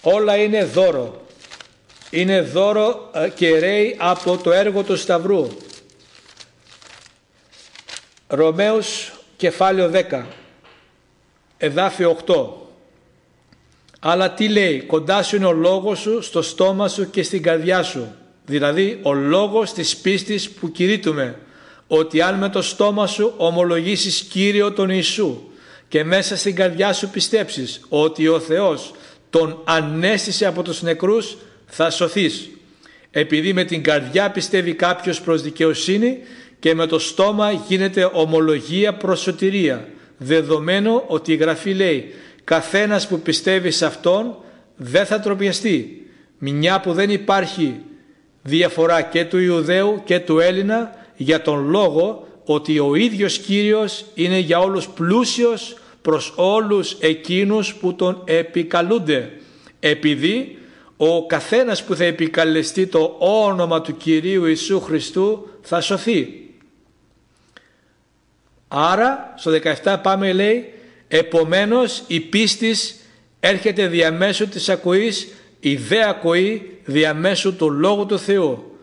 [0.00, 1.23] Όλα είναι δώρο
[2.14, 5.46] είναι δώρο ε, και ρέει από το έργο του Σταυρού.
[8.26, 10.22] Ρωμαίος κεφάλαιο 10
[11.56, 12.46] εδάφιο 8
[14.00, 17.82] αλλά τι λέει κοντά σου είναι ο λόγος σου στο στόμα σου και στην καρδιά
[17.82, 18.14] σου
[18.46, 21.38] δηλαδή ο λόγος της πίστης που κηρύττουμε
[21.86, 25.40] ότι αν με το στόμα σου ομολογήσεις Κύριο τον Ιησού
[25.88, 28.92] και μέσα στην καρδιά σου πιστέψεις ότι ο Θεός
[29.30, 31.36] τον ανέστησε από τους νεκρούς
[31.76, 32.50] θα σωθείς.
[33.10, 36.18] Επειδή με την καρδιά πιστεύει κάποιος προς δικαιοσύνη
[36.58, 39.88] και με το στόμα γίνεται ομολογία προς σωτηρία.
[40.16, 42.14] Δεδομένο ότι η Γραφή λέει
[42.44, 44.36] καθένας που πιστεύει σε Αυτόν
[44.76, 46.06] δεν θα τροπιαστεί.
[46.38, 47.80] Μια που δεν υπάρχει
[48.42, 54.38] διαφορά και του Ιουδαίου και του Έλληνα για τον λόγο ότι ο ίδιος Κύριος είναι
[54.38, 59.30] για όλους πλούσιος προς όλους εκείνους που τον επικαλούνται.
[59.80, 60.58] Επειδή
[60.96, 66.48] ο καθένας που θα επικαλεστεί το όνομα του Κυρίου Ιησού Χριστού θα σωθεί.
[68.68, 69.50] Άρα στο
[69.82, 70.72] 17 πάμε λέει
[71.08, 72.96] επομένως η πίστης
[73.40, 75.28] έρχεται διαμέσου της ακοής
[75.60, 78.78] η δε ακοή διαμέσου του Λόγου του Θεού.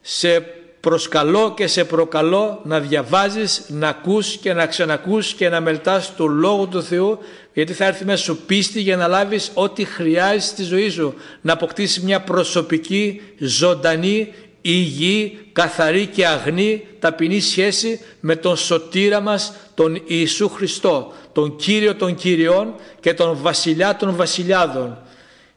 [0.00, 0.40] Σε
[0.80, 6.28] προσκαλώ και σε προκαλώ να διαβάζεις, να ακούς και να ξανακούς και να μελτάς του
[6.28, 7.18] Λόγου του Θεού
[7.52, 11.14] γιατί θα έρθει μέσα σου πίστη για να λάβεις ό,τι χρειάζεσαι στη ζωή σου.
[11.40, 19.52] Να αποκτήσεις μια προσωπική, ζωντανή, υγιή, καθαρή και αγνή ταπεινή σχέση με τον σωτήρα μας
[19.74, 24.98] τον Ιησού Χριστό τον Κύριο των Κυριών και τον Βασιλιά των Βασιλιάδων.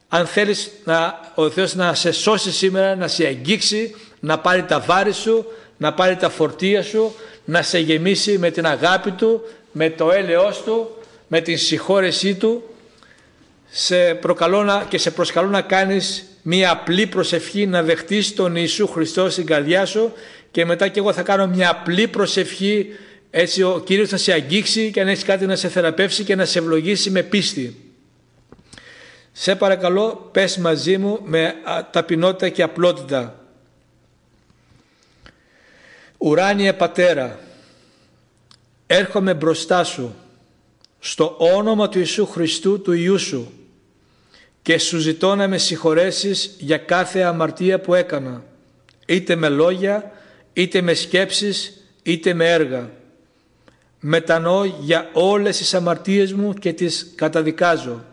[0.08, 4.80] Αν θέλεις να, ο Θεός να σε σώσει σήμερα, να σε αγγίξει να πάρει τα
[4.80, 5.44] βάρη σου,
[5.76, 9.40] να πάρει τα φορτία σου, να σε γεμίσει με την αγάπη Του,
[9.72, 10.95] με το έλεος Του,
[11.26, 12.62] με την συγχώρεσή Του
[13.70, 18.86] σε προκαλώ να, και σε προσκαλώ να κάνεις μία απλή προσευχή να δεχτείς τον Ιησού
[18.86, 20.12] Χριστό στην καρδιά σου
[20.50, 22.86] και μετά και εγώ θα κάνω μια απλή προσευχή
[23.30, 26.44] έτσι ο Κύριος θα σε αγγίξει και αν έχεις κάτι να σε θεραπεύσει και να
[26.44, 27.92] σε ευλογήσει με πίστη.
[29.32, 31.54] Σε παρακαλώ πες μαζί μου με
[31.90, 33.40] ταπεινότητα και απλότητα.
[36.18, 37.38] Ουράνιε Πατέρα,
[38.86, 40.14] έρχομαι μπροστά Σου
[41.08, 43.52] στο όνομα του Ιησού Χριστού του Ιού Σου
[44.62, 48.44] και Σου ζητώ να με συγχωρέσεις για κάθε αμαρτία που έκανα.
[49.06, 50.12] είτε με λόγια,
[50.52, 52.90] είτε με σκέψεις, είτε με έργα.
[54.00, 58.04] Μετανοώ για όλες τις αμαρτίες μου και τις καταδικάζω.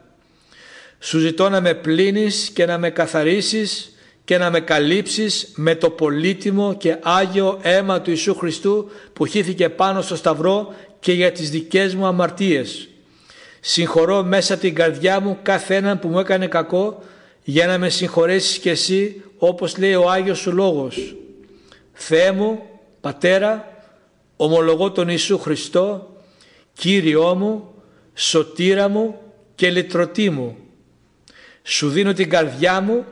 [1.00, 5.90] Σου ζητώ να με πλύνεις και να με καθαρίσεις και να με καλύψεις με το
[5.90, 10.74] πολύτιμο και Άγιο αίμα του Ιησού Χριστού που χύθηκε πάνω στο Σταυρό
[11.04, 12.90] και για τις δικές μου αμαρτίες.
[13.60, 17.04] Συγχωρώ μέσα την καρδιά μου κάθε έναν που μου έκανε κακό
[17.44, 21.16] για να με συγχωρέσεις και εσύ όπως λέει ο Άγιος σου Λόγος.
[21.94, 22.64] Θεέ μου,
[23.02, 23.84] Πατέρα,
[24.36, 26.16] ομολογώ τον Ιησού Χριστό,
[26.74, 27.74] Κύριό μου,
[28.14, 29.20] Σωτήρα μου
[29.56, 30.58] και Λυτρωτή μου.
[31.64, 33.06] Σου δίνω την καρδιά μου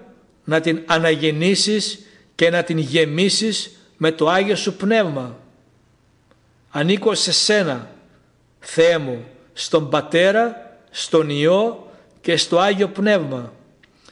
[0.43, 1.99] να την αναγεννήσεις
[2.35, 5.40] και να την γεμίσεις με το Άγιο Σου Πνεύμα.
[6.71, 7.89] Ανήκω σε Σένα,
[8.59, 11.91] Θεέ μου, στον Πατέρα, στον Υιό
[12.21, 13.53] και στο Άγιο Πνεύμα.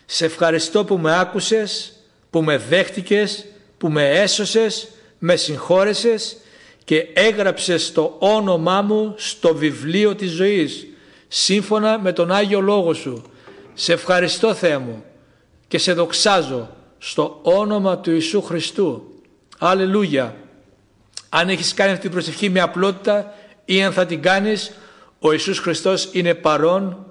[0.06, 1.94] Σε ευχαριστώ που με άκουσες,
[2.30, 3.46] που με δέχτηκες,
[3.78, 4.88] που με έσωσες,
[5.20, 6.38] με συγχώρεσες
[6.84, 10.88] και έγραψες το όνομά μου στο βιβλίο της ζωής,
[11.28, 13.24] σύμφωνα με τον Άγιο Λόγο Σου.
[13.74, 15.04] Σε ευχαριστώ Θεέ μου
[15.68, 19.04] και σε δοξάζω στο όνομα του Ιησού Χριστού.
[19.58, 20.36] Αλληλούια.
[21.30, 23.34] Αν έχεις κάνει αυτή την προσευχή με απλότητα
[23.66, 24.72] ή αν θα την κάνεις,
[25.20, 27.06] ο Ιησούς Χριστός είναι παρόν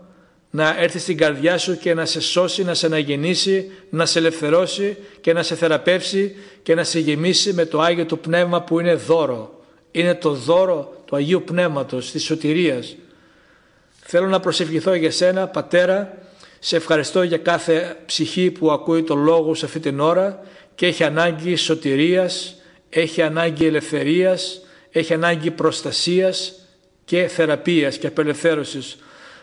[0.51, 4.97] να έρθει στην καρδιά σου και να σε σώσει, να σε αναγεννήσει, να σε ελευθερώσει
[5.21, 8.95] και να σε θεραπεύσει και να σε γεμίσει με το Άγιο του Πνεύμα που είναι
[8.95, 9.61] δώρο.
[9.91, 12.97] Είναι το δώρο του Αγίου Πνεύματος, της σωτηρίας.
[14.01, 16.19] Θέλω να προσευχηθώ για σένα, Πατέρα,
[16.59, 20.41] σε ευχαριστώ για κάθε ψυχή που ακούει το Λόγο σε αυτή την ώρα
[20.75, 22.57] και έχει ανάγκη σωτηρίας,
[22.91, 24.61] έχει ανάγκη ελευθερίας,
[24.91, 26.53] έχει ανάγκη προστασίας
[27.05, 28.97] και θεραπείας και απελευθέρωσης.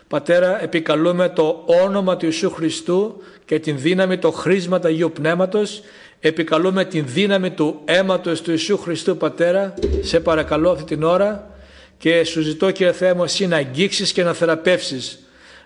[0.08, 5.82] Πατέρα, επικαλούμε το όνομα του Ιησού Χριστού και την δύναμη, το χρήσμα του Αγίου Πνεύματος.
[6.20, 9.74] Επικαλούμε την δύναμη του αίματος του Ιησού Χριστού, Πατέρα.
[10.00, 11.50] Σε παρακαλώ αυτή την ώρα
[11.98, 15.18] και σου ζητώ Κύριε Θεέ μου εσύ να αγγίξεις και να θεραπεύσεις.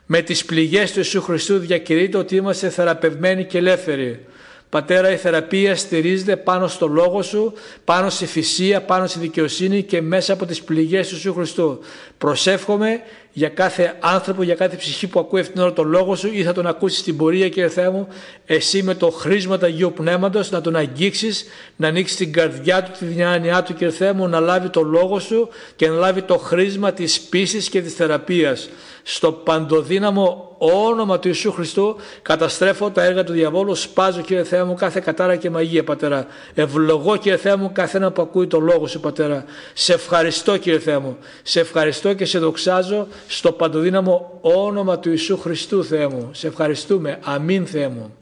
[0.06, 4.26] Με τις πληγές του Ιησού Χριστού διακηρύττω ότι είμαστε θεραπευμένοι και ελεύθεροι.
[4.70, 7.52] Πατέρα, η θεραπεία στηρίζεται πάνω στο Λόγο Σου,
[7.84, 11.78] πάνω στη φυσία, πάνω στη δικαιοσύνη και μέσα από τις πληγές του Ιησού Χριστού.
[12.18, 13.00] Προσεύχομαι
[13.32, 16.42] για κάθε άνθρωπο, για κάθε ψυχή που ακούει αυτήν την ώρα τον Λόγο Σου ή
[16.42, 18.08] θα τον ακούσεις στην πορεία Κύριε Θεέ μου,
[18.46, 21.44] εσύ με το χρήσμα του Αγίου Πνεύματος να τον αγγίξεις,
[21.76, 25.18] να ανοίξεις την καρδιά του, τη διάνοιά του Κύριε Θεέ μου, να λάβει το Λόγο
[25.18, 28.68] Σου και να λάβει το χρήσμα της πίσης και της θεραπείας
[29.02, 34.74] στο παντοδύναμο όνομα του Ιησού Χριστού καταστρέφω τα έργα του διαβόλου, σπάζω Κύριε Θεέ μου
[34.74, 36.26] κάθε κατάρα και μαγεία Πατέρα.
[36.54, 39.44] Ευλογώ Κύριε Θεέ μου καθένα που ακούει το Λόγο Σου Πατέρα.
[39.74, 41.16] Σε ευχαριστώ Κύριε Θεέ μου.
[41.42, 46.30] Σε ευχαριστώ και σε δοξάζω στο παντοδύναμο όνομα του Ιησού Χριστού Θεέ μου.
[46.32, 47.18] Σε ευχαριστούμε.
[47.22, 48.14] Αμήν Θεέ μου.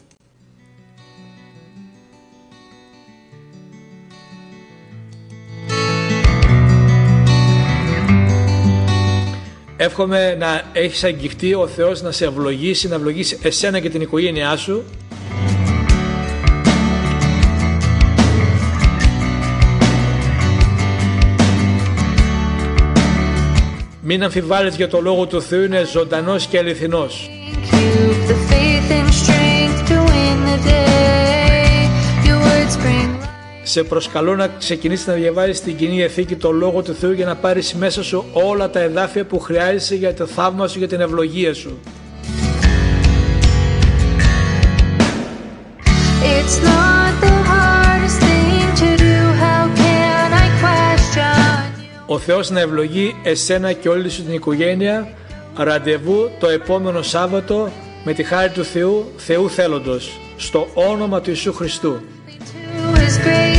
[9.80, 14.56] Εύχομαι να έχεις αγγιχτεί ο Θεός να σε ευλογήσει, να ευλογήσει εσένα και την οικογένειά
[14.56, 14.84] σου.
[24.02, 27.30] Μην αμφιβάλλεις για το Λόγο του Θεού, είναι ζωντανός και αληθινός.
[33.68, 37.36] Σε προσκαλώ να ξεκινήσει να διαβάζεις την Κοινή Εθήκη το Λόγο του Θεού για να
[37.36, 41.54] πάρεις μέσα σου όλα τα εδάφια που χρειάζεσαι για το θαύμα σου, για την ευλογία
[41.54, 41.78] σου.
[52.06, 55.08] Ο Θεός να ευλογεί εσένα και όλη σου την οικογένεια
[55.56, 57.70] ραντεβού το επόμενο Σάββατο
[58.04, 62.00] με τη χάρη του Θεού, Θεού θέλοντος, στο όνομα του Ιησού Χριστού.
[63.08, 63.57] His grace